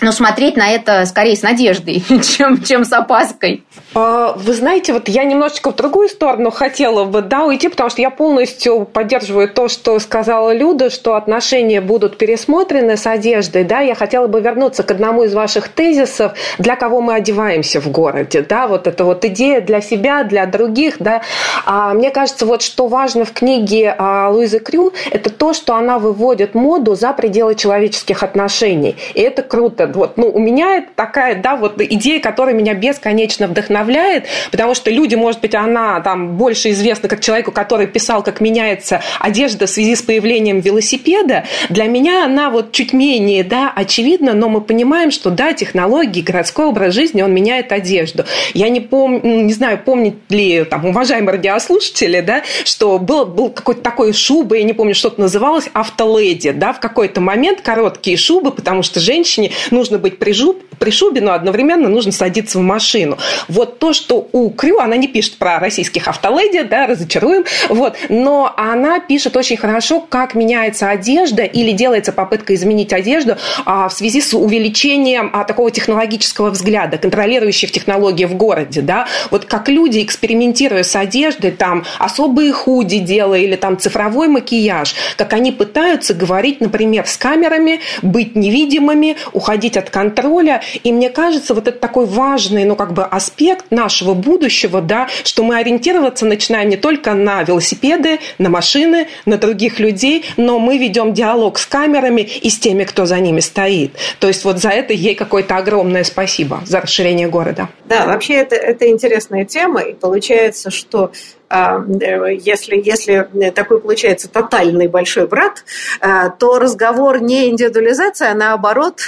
[0.00, 3.64] но смотреть на это скорее с надеждой, чем, чем с опаской.
[3.94, 8.02] А, вы знаете, вот я немножечко в другую сторону хотела бы да, уйти, потому что
[8.02, 13.64] я полностью поддерживаю то, что сказала Люда, что отношения будут пересмотрены с одеждой.
[13.64, 17.90] Да, я хотела бы вернуться к одному из ваших тезисов, для кого мы одеваемся в
[17.90, 18.42] городе.
[18.42, 20.96] Да, вот это вот идея для себя, для других.
[20.98, 21.22] Да.
[21.64, 25.98] А мне кажется, вот что важно в книге а, Луизы Крю, это то, что она
[25.98, 28.96] выводит моду за пределы человеческих отношений.
[29.14, 34.26] И это круто вот, ну, у меня такая, да, вот идея, которая меня бесконечно вдохновляет,
[34.50, 39.00] потому что люди, может быть, она там больше известна как человеку, который писал, как меняется
[39.20, 41.44] одежда в связи с появлением велосипеда.
[41.68, 46.66] Для меня она вот чуть менее, да, очевидна, но мы понимаем, что, да, технологии, городской
[46.66, 48.24] образ жизни, он меняет одежду.
[48.52, 53.50] Я не помню, ну, не знаю, помнят ли там уважаемые радиослушатели, да, что был, был
[53.50, 58.16] какой-то такой шуба, я не помню, что это называлось, автоледи, да, в какой-то момент короткие
[58.16, 62.60] шубы, потому что женщине нужно быть при, жуб, при шубе, но одновременно нужно садиться в
[62.60, 63.16] машину.
[63.48, 68.52] Вот то, что у Крю, она не пишет про российских автоледи, да, разочаруем, вот, но
[68.58, 74.20] она пишет очень хорошо, как меняется одежда или делается попытка изменить одежду а, в связи
[74.20, 80.82] с увеличением а, такого технологического взгляда, контролирующих технологии в городе, да, вот как люди, экспериментируя
[80.82, 87.06] с одеждой, там, особые худи делая или там цифровой макияж, как они пытаются говорить, например,
[87.06, 90.60] с камерами, быть невидимыми, уходить от контроля.
[90.82, 95.44] И мне кажется, вот это такой важный, ну, как бы аспект нашего будущего, да, что
[95.44, 101.12] мы ориентироваться начинаем не только на велосипеды, на машины, на других людей, но мы ведем
[101.12, 103.92] диалог с камерами и с теми, кто за ними стоит.
[104.18, 107.68] То есть вот за это ей какое-то огромное спасибо, за расширение города.
[107.84, 111.12] Да, вообще это, это интересная тема, и получается, что
[111.50, 115.64] если, если такой получается тотальный большой брат,
[116.00, 119.00] а, то разговор не индивидуализация, а наоборот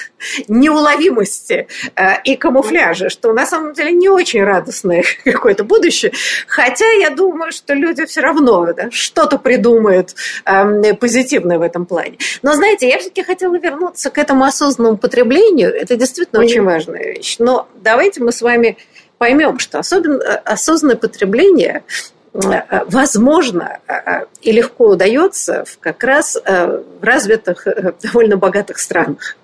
[0.47, 6.13] неуловимости а, и камуфляжа, что на самом деле не очень радостное какое-то будущее.
[6.47, 10.15] Хотя я думаю, что люди все равно да, что-то придумают
[11.01, 12.19] позитивное в этом плане.
[12.43, 15.75] Но знаете, я все-таки хотела вернуться к этому осознанному потреблению.
[15.75, 17.37] Это действительно очень важная вещь.
[17.39, 18.77] Но давайте мы с вами
[19.19, 21.83] поймем, что особенно осознанное потребление Э,
[22.89, 27.67] возможно э, э, и легко удается как раз в развитых,
[28.03, 29.37] довольно богатых странах.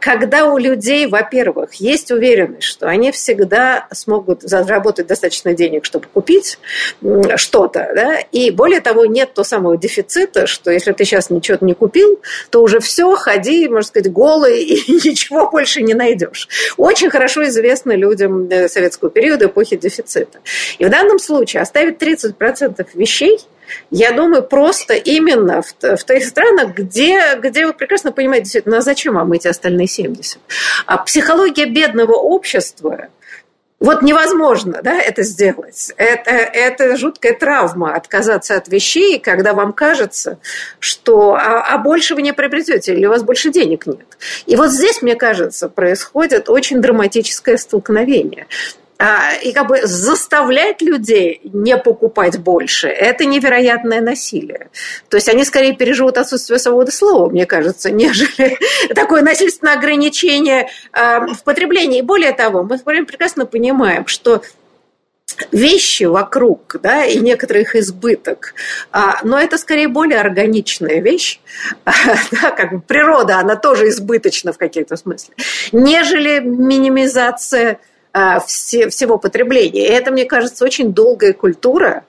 [0.00, 6.58] Когда у людей, во-первых, есть уверенность, что они всегда смогут заработать достаточно денег, чтобы купить
[7.36, 11.74] что-то, да, и более того, нет того самого дефицита, что если ты сейчас ничего не
[11.74, 12.20] купил,
[12.50, 16.48] то уже все, ходи, можно сказать, голый и ничего больше не найдешь.
[16.76, 20.40] Очень хорошо известно людям советского периода, эпохи дефицита.
[20.78, 23.38] И в данном случае оставить 30% вещей,
[23.90, 28.82] я думаю, просто именно в, в тех странах, где, где вы прекрасно понимаете, действительно, а
[28.82, 30.38] зачем вам эти остальные 70?
[30.86, 33.08] А психология бедного общества,
[33.80, 35.92] вот невозможно да, это сделать.
[35.96, 40.38] Это, это жуткая травма отказаться от вещей, когда вам кажется,
[40.78, 44.16] что а, а больше вы не приобретете, или у вас больше денег нет.
[44.46, 48.46] И вот здесь, мне кажется, происходит очень драматическое столкновение.
[49.04, 54.70] А, и как бы заставлять людей не покупать больше– это невероятное насилие.
[55.10, 58.56] То есть они скорее переживут отсутствие свободы слова, мне кажется, нежели
[58.94, 62.00] такое насильственное ограничение а, в потреблении.
[62.00, 64.42] Более того, мы прекрасно понимаем, что
[65.52, 68.54] вещи вокруг, да, и некоторых избыток,
[68.90, 71.40] а, но это скорее более органичная вещь,
[71.84, 75.34] да, как бы природа, она тоже избыточна в каких-то смысле,
[75.72, 77.80] нежели минимизация
[78.46, 79.86] все, всего потребления.
[79.86, 82.04] И это, мне кажется, очень долгая культура,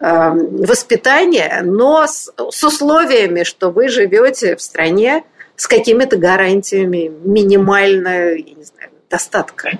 [0.00, 5.24] воспитания, но с, с условиями, что вы живете в стране
[5.56, 9.78] с какими-то гарантиями минимально, я не знаю, достатка.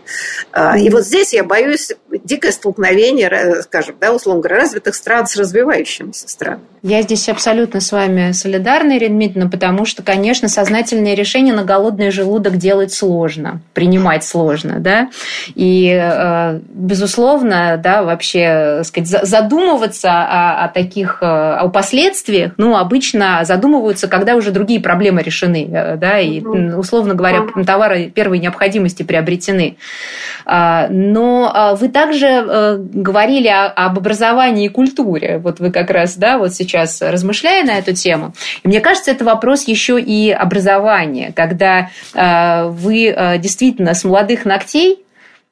[0.53, 1.93] А, и вот здесь я боюсь
[2.25, 6.63] дикое столкновение, скажем, да, условно говоря, развитых стран с развивающимися странами.
[6.83, 12.11] Я здесь абсолютно с вами солидарна, Ирина Дмитриевна, потому что, конечно, сознательные решения на голодный
[12.11, 15.11] желудок делать сложно, принимать сложно, да,
[15.55, 23.41] и, э, безусловно, да, вообще, сказать, задумываться о, о таких, э, о последствиях, ну, обычно
[23.45, 29.77] задумываются, когда уже другие проблемы решены, э, да, и, условно говоря, товары первой необходимости приобретены.
[30.47, 36.39] А, но а, вы также говорили об образовании и культуре, вот вы как раз, да,
[36.39, 38.33] вот сейчас размышляя на эту тему.
[38.63, 44.45] И мне кажется, это вопрос еще и образования, когда э, вы э, действительно с молодых
[44.45, 45.05] ногтей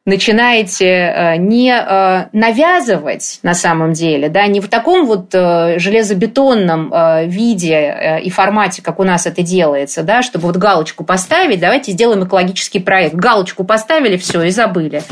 [0.07, 7.26] начинаете э, не э, навязывать на самом деле, да, не в таком вот э, железобетонном
[7.26, 12.24] виде и формате, как у нас это делается, да, чтобы вот галочку поставить, давайте сделаем
[12.24, 13.14] экологический проект.
[13.14, 15.02] Галочку поставили, все, и забыли.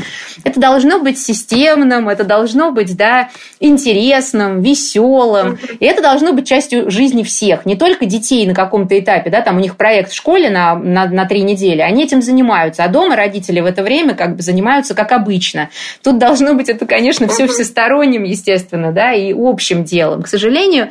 [0.43, 3.29] Это должно быть системным, это должно быть, да,
[3.59, 9.29] интересным, веселым, и это должно быть частью жизни всех, не только детей на каком-то этапе,
[9.29, 12.83] да, там у них проект в школе на, на, на три недели, они этим занимаются,
[12.83, 15.69] а дома родители в это время как бы занимаются занимаются как обычно.
[16.03, 20.23] Тут должно быть это, конечно, все всесторонним, естественно, да, и общим делом.
[20.23, 20.89] К сожалению,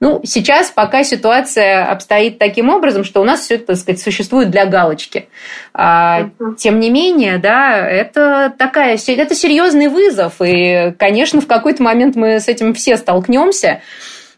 [0.00, 4.50] ну, сейчас пока ситуация обстоит таким образом, что у нас все это, так сказать, существует
[4.50, 5.28] для галочки.
[5.72, 12.16] А, тем не менее, да, это такая, это серьезный вызов, и, конечно, в какой-то момент
[12.16, 13.80] мы с этим все столкнемся.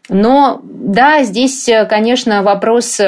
[0.09, 3.01] Но, да, здесь, конечно, вопрос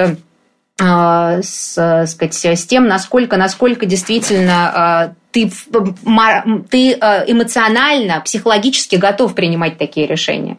[0.81, 5.51] а, с, сказать, с тем, насколько, насколько действительно а, ты,
[6.69, 10.57] ты э, эмоционально, психологически готов принимать такие решения.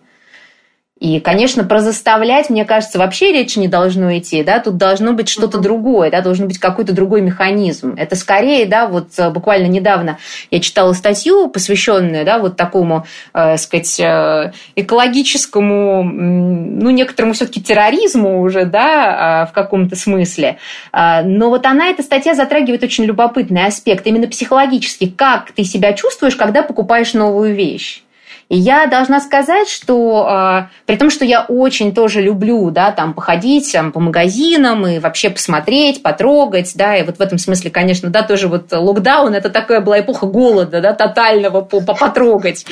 [1.01, 5.31] И, конечно, про заставлять, мне кажется, вообще речи не должно идти, да, тут должно быть
[5.31, 7.95] что-то другое, да, должен быть какой-то другой механизм.
[7.97, 10.19] Это скорее, да, вот э, буквально недавно
[10.51, 18.43] я читала статью, посвященную, да, вот такому, э, сказать, э, экологическому, ну, некоторому все-таки терроризму
[18.43, 20.59] уже, да, э, в каком-то смысле.
[20.93, 25.95] Э, но вот она, эта статья затрагивает очень любопытный аспект, именно психологический, как ты себя
[25.95, 28.03] чувствуешь, когда покупаешь новую вещь.
[28.51, 33.15] И я должна сказать, что э, при том, что я очень тоже люблю, да, там,
[33.15, 38.11] походить там, по магазинам и вообще посмотреть, потрогать, да, и вот в этом смысле, конечно,
[38.11, 42.67] да, тоже вот локдаун, это такая была эпоха голода, да, тотального по потрогать.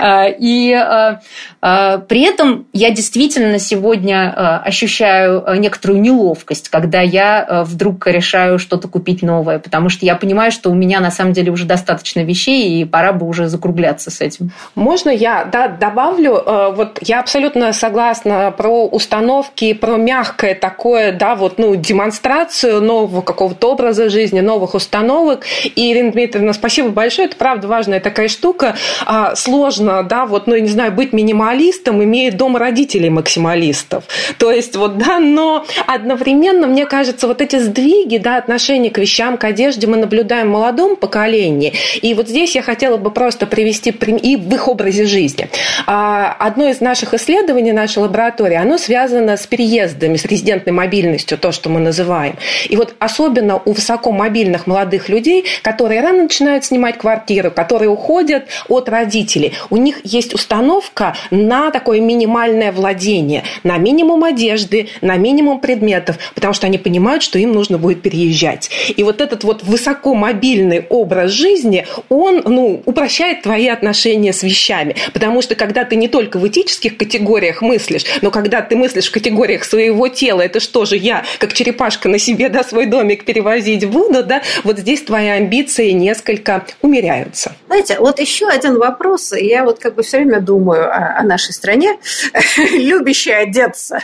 [0.00, 1.18] Э, и э,
[1.60, 9.60] при этом я действительно сегодня ощущаю некоторую неловкость, когда я вдруг решаю что-то купить новое,
[9.60, 13.12] потому что я понимаю, что у меня на самом деле уже достаточно вещей, и пора
[13.12, 14.50] бы уже закругляться с этим.
[14.74, 21.34] Можно я да, добавлю, э, вот я абсолютно согласна про установки, про мягкое такое, да,
[21.34, 25.44] вот, ну, демонстрацию нового какого-то образа жизни, новых установок.
[25.64, 28.76] И, Ирина Дмитриевна, спасибо большое, это правда важная такая штука.
[29.04, 34.04] А, сложно, да, вот, ну, я не знаю, быть минималистом, имея дома родителей максималистов.
[34.38, 39.36] То есть, вот, да, но одновременно, мне кажется, вот эти сдвиги, да, отношения к вещам,
[39.36, 41.74] к одежде мы наблюдаем в молодом поколении.
[42.00, 45.48] И вот здесь я хотела бы просто привести и в их образе жизни.
[45.86, 51.52] А одно из наших исследований нашей лаборатории, оно связано с переездами, с резидентной мобильностью, то,
[51.52, 52.36] что мы называем.
[52.68, 58.88] И вот особенно у высокомобильных молодых людей, которые рано начинают снимать квартиру, которые уходят от
[58.88, 66.16] родителей, у них есть установка на такое минимальное владение, на минимум одежды, на минимум предметов,
[66.34, 68.70] потому что они понимают, что им нужно будет переезжать.
[68.96, 74.94] И вот этот вот высокомобильный образ жизни, он ну, упрощает твои отношения с вещами.
[75.12, 79.12] Потому что когда ты не только в этических категориях мыслишь, но когда ты мыслишь в
[79.12, 83.86] категориях своего тела, это что же я, как черепашка на себе, да, свой домик перевозить
[83.86, 87.54] буду, да, вот здесь твои амбиции несколько умеряются.
[87.66, 91.52] Знаете, вот еще один вопрос, я вот как бы все время думаю о, о нашей
[91.52, 91.98] стране,
[92.72, 94.00] любящей одеться.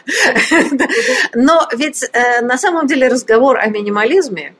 [1.34, 4.54] Но ведь э, на самом деле разговор о минимализме,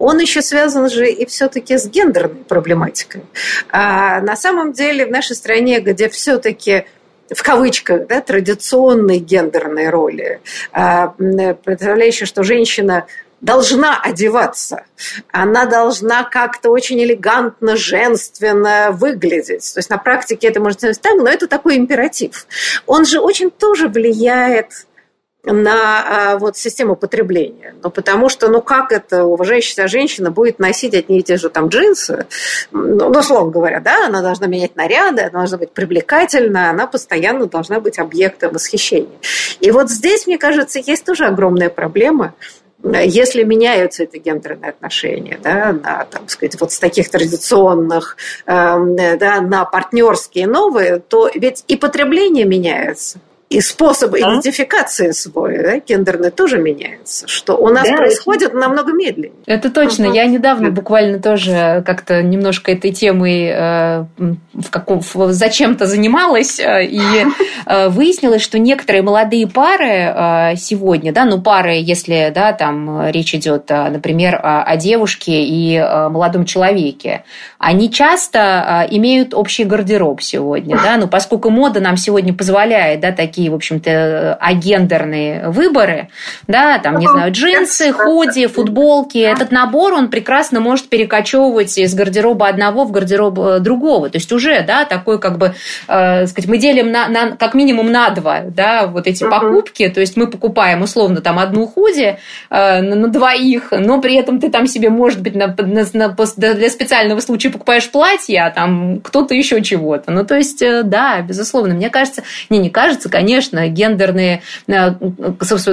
[0.00, 3.22] он еще связан же и все-таки с гендерной проблематикой.
[3.68, 6.86] А на самом деле в нашей стране, где все-таки
[7.28, 10.40] в кавычках, да, традиционные гендерные роли,
[10.72, 13.06] а, представляющие, что женщина
[13.42, 14.84] должна одеваться,
[15.30, 19.70] она должна как-то очень элегантно, женственно выглядеть.
[19.74, 22.46] То есть на практике это может быть так, но это такой императив.
[22.86, 24.86] Он же очень тоже влияет
[25.44, 27.74] на а, вот систему потребления.
[27.82, 31.68] Ну, потому что, ну, как это уважающаяся женщина будет носить одни и те же там
[31.68, 32.26] джинсы?
[32.70, 37.46] Ну, ну условно говоря, да, она должна менять наряды, она должна быть привлекательна, она постоянно
[37.46, 39.18] должна быть объектом восхищения.
[39.60, 42.34] И вот здесь, мне кажется, есть тоже огромная проблема,
[42.82, 48.16] если меняются эти гендерные отношения, да, на, там, сказать, вот с таких традиционных,
[48.46, 53.20] э, да, на партнерские новые, то ведь и потребление меняется
[53.50, 54.20] и способ да?
[54.20, 58.58] идентификации свой, да, гендерный, тоже меняется, что у нас да, происходит это...
[58.58, 59.32] намного медленнее.
[59.46, 60.06] Это точно.
[60.06, 60.14] Угу.
[60.14, 64.04] Я недавно буквально тоже как-то немножко этой темой э,
[64.54, 67.00] в каком, в, зачем-то занималась э, и
[67.66, 73.34] э, выяснилось, что некоторые молодые пары э, сегодня, да, ну пары, если, да, там речь
[73.34, 77.24] идет, э, например, о, о девушке и э, молодом человеке,
[77.58, 83.10] они часто э, имеют общий гардероб сегодня, да, ну поскольку мода нам сегодня позволяет, да,
[83.10, 86.08] такие такие, в общем-то, агендерные выборы,
[86.46, 92.48] да, там, не знаю, джинсы, худи, футболки, этот набор, он прекрасно может перекочевывать из гардероба
[92.48, 94.10] одного в гардероб э, другого.
[94.10, 95.54] То есть уже, да, такой как бы,
[95.88, 99.30] э, сказать, мы делим на, на, как минимум на два, да, вот эти uh-huh.
[99.30, 102.18] покупки, то есть мы покупаем условно там одну худи
[102.50, 106.16] э, на, на двоих, но при этом ты там себе, может быть, на, на, на,
[106.36, 110.10] для специального случая покупаешь платье, а там кто-то еще чего-то.
[110.10, 114.90] Ну, то есть, э, да, безусловно, мне кажется, не, не кажется, конечно, конечно, гендерные э,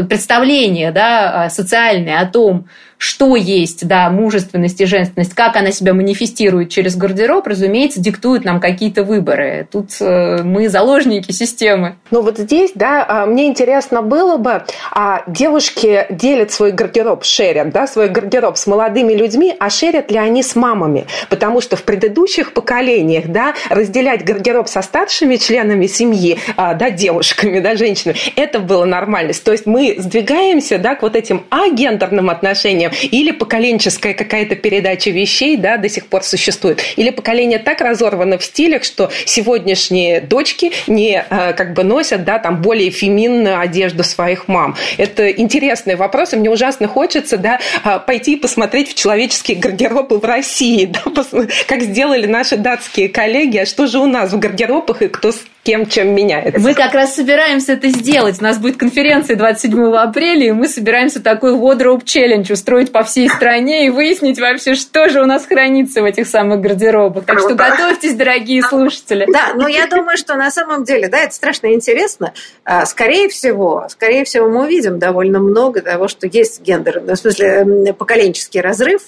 [0.08, 2.68] представления да, социальные о том,
[2.98, 8.60] что есть, да, мужественность и женственность, как она себя манифестирует через гардероб, разумеется, диктуют нам
[8.60, 9.68] какие-то выборы.
[9.72, 11.96] Тут э, мы заложники системы.
[12.12, 17.70] Ну вот здесь, да, а, мне интересно было бы, а девушки делят свой гардероб, шерят,
[17.70, 21.06] да, свой гардероб с молодыми людьми, а шерят ли они с мамами?
[21.30, 27.60] Потому что в предыдущих поколениях, да, разделять гардероб со старшими членами семьи, а, да, девушками,
[27.60, 29.44] да, женщинами, это было нормальность.
[29.44, 35.10] То есть мы сдвигаемся, да, к вот этим агендерным отношениям, поколением, или поколенческая какая-то передача
[35.12, 40.72] вещей, да, до сих пор существует, или поколение так разорвано в стилях, что сегодняшние дочки
[40.88, 44.76] не э, как бы носят, да, там более феминную одежду своих мам.
[44.98, 50.20] Это интересный вопрос, и мне ужасно хочется, да, а, пойти и посмотреть в человеческие гардеробы
[50.20, 55.02] в России, да, как сделали наши датские коллеги, а что же у нас в гардеробах
[55.02, 55.32] и кто
[55.68, 56.62] кем чем меняется.
[56.62, 58.38] Мы как раз собираемся это сделать.
[58.40, 63.28] У нас будет конференция 27 апреля, и мы собираемся такой wardrobe challenge устроить по всей
[63.28, 67.26] стране и выяснить вообще, что же у нас хранится в этих самых гардеробах.
[67.26, 69.28] Так что готовьтесь, дорогие слушатели.
[69.30, 72.32] Да, но я думаю, что на самом деле, да, это страшно интересно.
[72.64, 77.18] А, скорее всего, скорее всего, мы увидим довольно много того, что есть гендер, ну, в
[77.18, 79.02] смысле, поколенческий разрыв,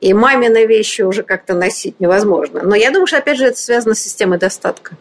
[0.00, 2.62] и мамины вещи уже как-то носить невозможно.
[2.64, 4.96] Но я думаю, что, опять же, это связано с системой достатка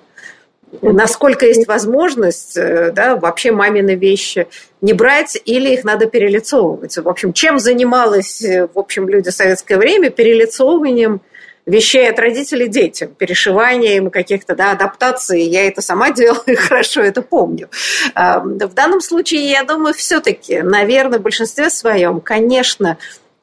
[0.81, 4.47] насколько есть возможность э, да, вообще мамины вещи
[4.81, 6.97] не брать или их надо перелицовывать.
[6.97, 10.09] В общем, чем занималась э, в общем, люди в советское время?
[10.09, 11.21] Перелицовыванием
[11.65, 15.41] вещей от родителей детям, перешиванием каких-то да, адаптаций.
[15.43, 17.69] Я это сама делала и хорошо это помню.
[18.15, 22.97] В данном случае, я думаю, все-таки, наверное, в большинстве своем, конечно,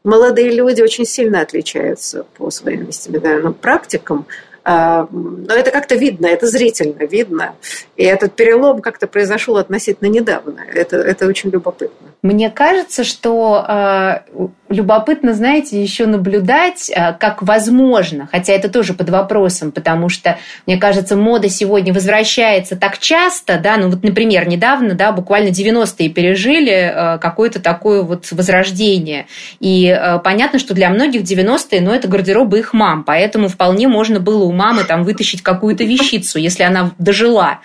[0.07, 6.47] молодые люди очень сильно отличаются по своим вестибулярным практикам а, но это как-то видно, это
[6.47, 7.55] зрительно видно.
[7.97, 10.61] И этот перелом как-то произошел относительно недавно.
[10.75, 12.09] Это, это очень любопытно.
[12.23, 19.11] Мне кажется, что э, любопытно, знаете, еще наблюдать, э, как возможно, хотя это тоже под
[19.11, 24.95] вопросом, потому что, мне кажется, мода сегодня возвращается так часто, да, ну вот, например, недавно,
[24.95, 29.27] да, буквально 90-е пережили э, какое-то такое вот возрождение.
[29.61, 34.19] И э, понятно, что для многих 90-е, ну, это гардеробы их мам, поэтому вполне можно
[34.19, 37.61] было мамы там вытащить какую-то вещицу, если она дожила.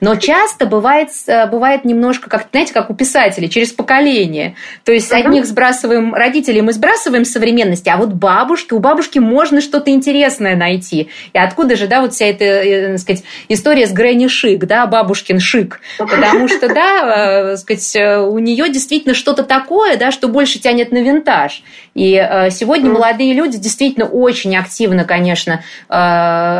[0.00, 4.54] Но часто бывает, э, бывает немножко, как, знаете, как у писателей, через поколение.
[4.84, 9.90] То есть одних сбрасываем, родителей мы сбрасываем современности, а вот бабушки, у бабушки можно что-то
[9.90, 11.08] интересное найти.
[11.32, 14.86] И откуда же, да, вот вся эта, э, так сказать, история с Грэнни Шик, да,
[14.86, 15.80] бабушкин Шик.
[15.98, 17.96] Потому что, да, э, сказать,
[18.28, 21.62] у нее действительно что-то такое, да, что больше тянет на винтаж.
[21.94, 22.14] И
[22.50, 25.62] сегодня молодые люди действительно очень активно, конечно,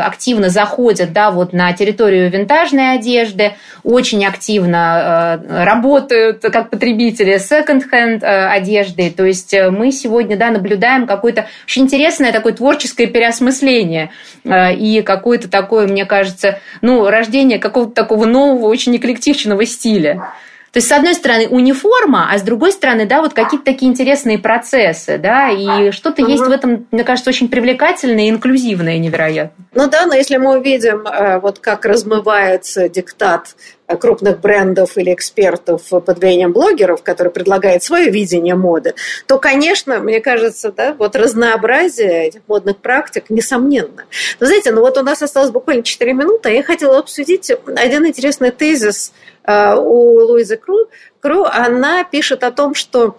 [0.01, 3.53] активно заходят, да, вот на территорию винтажной одежды,
[3.83, 9.11] очень активно э, работают как потребители секонд-хенд э, одежды.
[9.15, 14.11] То есть э, мы сегодня да, наблюдаем какое-то очень интересное такое творческое переосмысление
[14.45, 20.33] и какое-то такое, мне кажется, ну, рождение какого-то такого нового, очень эклектичного стиля.
[20.73, 24.39] То есть, с одной стороны, униформа, а с другой стороны, да, вот какие-то такие интересные
[24.39, 26.31] процессы, да, и что-то угу.
[26.31, 29.65] есть в этом, мне кажется, очень привлекательное и инклюзивное невероятно.
[29.75, 33.55] Ну да, но если мы увидим, э, вот как размывается диктат
[33.87, 38.95] крупных брендов или экспертов под влиянием блогеров, которые предлагают свое видение моды,
[39.27, 44.05] то, конечно, мне кажется, да, вот разнообразие этих модных практик несомненно.
[44.39, 48.07] Но знаете, ну вот у нас осталось буквально 4 минуты, а я хотела обсудить один
[48.07, 49.13] интересный тезис
[49.43, 50.87] э, у Луизы Кру.
[51.19, 53.17] Кру, она пишет о том, что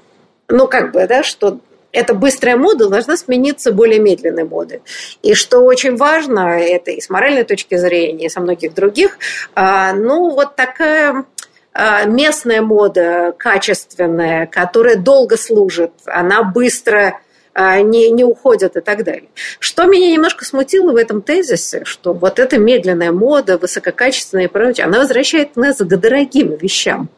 [0.49, 1.61] ну, как бы, да, что
[1.95, 4.83] эта быстрая мода должна смениться более медленной модой.
[5.23, 9.19] И что очень важно, это и с моральной точки зрения, и со многих других,
[9.55, 11.25] а, ну, вот такая
[11.73, 17.21] а, местная мода, качественная, которая долго служит, она быстро
[17.55, 19.29] а, не, не уходит и так далее.
[19.61, 24.87] Что меня немножко смутило в этом тезисе, что вот эта медленная мода, высококачественная и прочее,
[24.87, 27.09] она возвращает нас к дорогим вещам.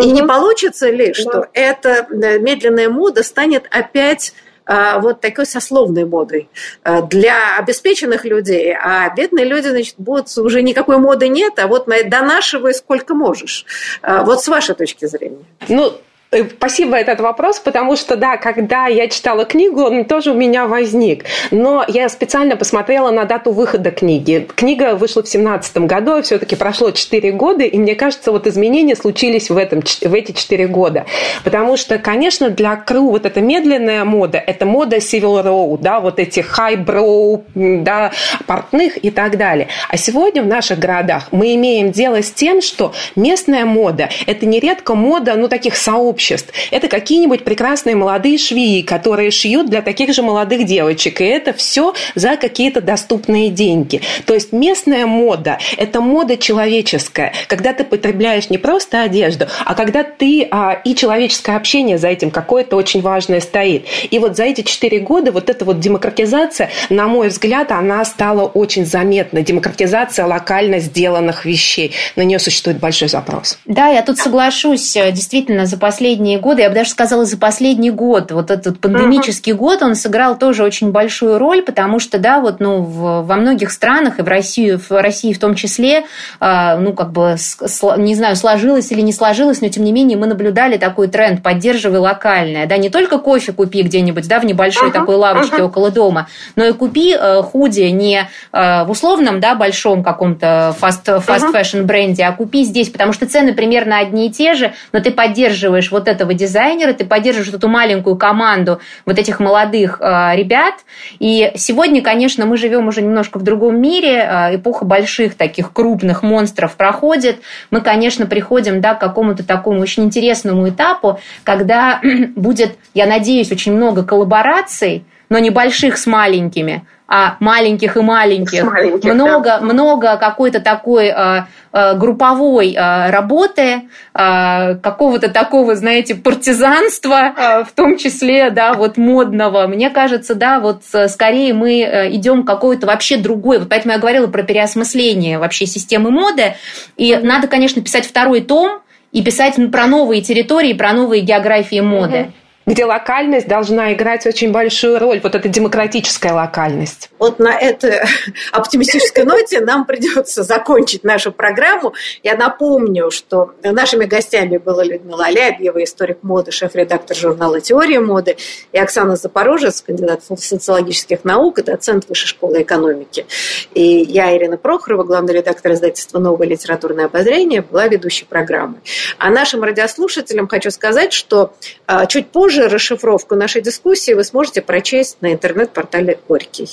[0.00, 4.32] И не получится ли, что эта медленная мода станет опять
[4.66, 6.48] э, вот такой сословной модой
[6.84, 11.86] э, для обеспеченных людей, а бедные люди, значит, будут уже никакой моды нет, а вот
[11.86, 13.64] донашивай сколько можешь.
[14.02, 15.44] Вот с вашей точки зрения.
[15.68, 15.94] Ну,
[16.30, 21.24] спасибо этот вопрос, потому что, да, когда я читала книгу, он тоже у меня возник.
[21.50, 24.46] Но я специально посмотрела на дату выхода книги.
[24.54, 29.50] Книга вышла в 2017 году, все-таки прошло 4 года, и мне кажется, вот изменения случились
[29.50, 31.04] в, этом, в эти 4 года.
[31.42, 36.20] Потому что, конечно, для Кру вот эта медленная мода, это мода Civil Row, да, вот
[36.20, 37.42] эти high-brow,
[37.82, 38.12] да,
[38.46, 39.66] портных и так далее.
[39.88, 44.94] А сегодня в наших городах мы имеем дело с тем, что местная мода– это нередко
[44.94, 46.52] мода, ну, таких сообществ, обществ.
[46.70, 51.20] Это какие-нибудь прекрасные молодые швеи, которые шьют для таких же молодых девочек.
[51.20, 54.02] И это все за какие-то доступные деньги.
[54.26, 57.32] То есть местная мода– это мода человеческая.
[57.46, 62.30] Когда ты потребляешь не просто одежду, а когда ты а, и человеческое общение за этим
[62.30, 63.86] какое-то очень важное стоит.
[64.10, 68.44] И вот за эти четыре года вот эта вот демократизация, на мой взгляд, она стала
[68.44, 69.40] очень заметна.
[69.40, 71.92] Демократизация локально сделанных вещей.
[72.16, 73.58] На нее существует большой запрос.
[73.64, 74.92] Да, я тут соглашусь.
[74.92, 79.52] Действительно, за последние последние годы, я бы даже сказала, за последний год, вот этот пандемический
[79.52, 79.56] uh-huh.
[79.56, 83.70] год, он сыграл тоже очень большую роль, потому что, да, вот, ну, в, во многих
[83.70, 86.04] странах, и в России, в России в том числе,
[86.40, 87.56] э, ну, как бы, с,
[87.96, 92.00] не знаю, сложилось или не сложилось, но, тем не менее, мы наблюдали такой тренд «поддерживай
[92.00, 94.92] локальное», да, не только кофе купи где-нибудь, да, в небольшой uh-huh.
[94.92, 95.66] такой лавочке uh-huh.
[95.66, 101.04] около дома, но и купи э, худи не э, в условном, да, большом каком-то fast,
[101.24, 104.98] fast fashion бренде, а купи здесь, потому что цены примерно одни и те же, но
[104.98, 110.74] ты поддерживаешь вот этого дизайнера, ты поддерживаешь эту маленькую команду вот этих молодых э, ребят.
[111.18, 116.22] И сегодня, конечно, мы живем уже немножко в другом мире, э, эпоха больших таких крупных
[116.22, 117.40] монстров проходит.
[117.70, 122.00] Мы, конечно, приходим да, к какому-то такому очень интересному этапу, когда
[122.36, 129.12] будет, я надеюсь, очень много коллабораций, но небольших с маленькими, а маленьких и маленьких, маленьких
[129.12, 129.60] много, да.
[129.60, 131.42] много какой-то такой э,
[131.72, 133.82] э, групповой э, работы,
[134.12, 139.66] какого-то такого, знаете, партизанства, в том числе, да, вот модного.
[139.66, 143.58] Мне кажется, да, вот э, скорее мы э, идем какой-то вообще другой.
[143.58, 146.54] Вот поэтому я говорила про переосмысление вообще системы моды.
[146.96, 147.22] И mm-hmm.
[147.22, 148.80] надо, конечно, писать второй том
[149.12, 152.16] и писать про новые территории, про новые географии моды.
[152.16, 152.32] Mm-hmm
[152.66, 157.10] где локальность должна играть очень большую роль, вот эта демократическая локальность.
[157.18, 158.00] Вот на этой
[158.52, 161.94] оптимистической ноте нам придется закончить нашу программу.
[162.22, 168.36] Я напомню, что нашими гостями была Людмила Алябьева, историк моды, шеф-редактор журнала «Теория моды»,
[168.72, 173.26] и Оксана Запорожец, кандидат социологических наук и доцент Высшей школы экономики.
[173.74, 178.80] И я, Ирина Прохорова, главный редактор издательства «Новое литературное обозрение», была ведущей программы.
[179.18, 181.52] А нашим радиослушателям хочу сказать, что
[181.86, 186.68] а, чуть позже Позже расшифровку нашей дискуссии вы сможете прочесть на интернет-портале Горький.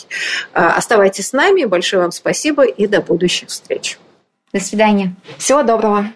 [0.52, 1.66] А, оставайтесь с нами.
[1.66, 4.00] Большое вам спасибо и до будущих встреч.
[4.52, 5.14] До свидания.
[5.38, 6.08] Всего доброго.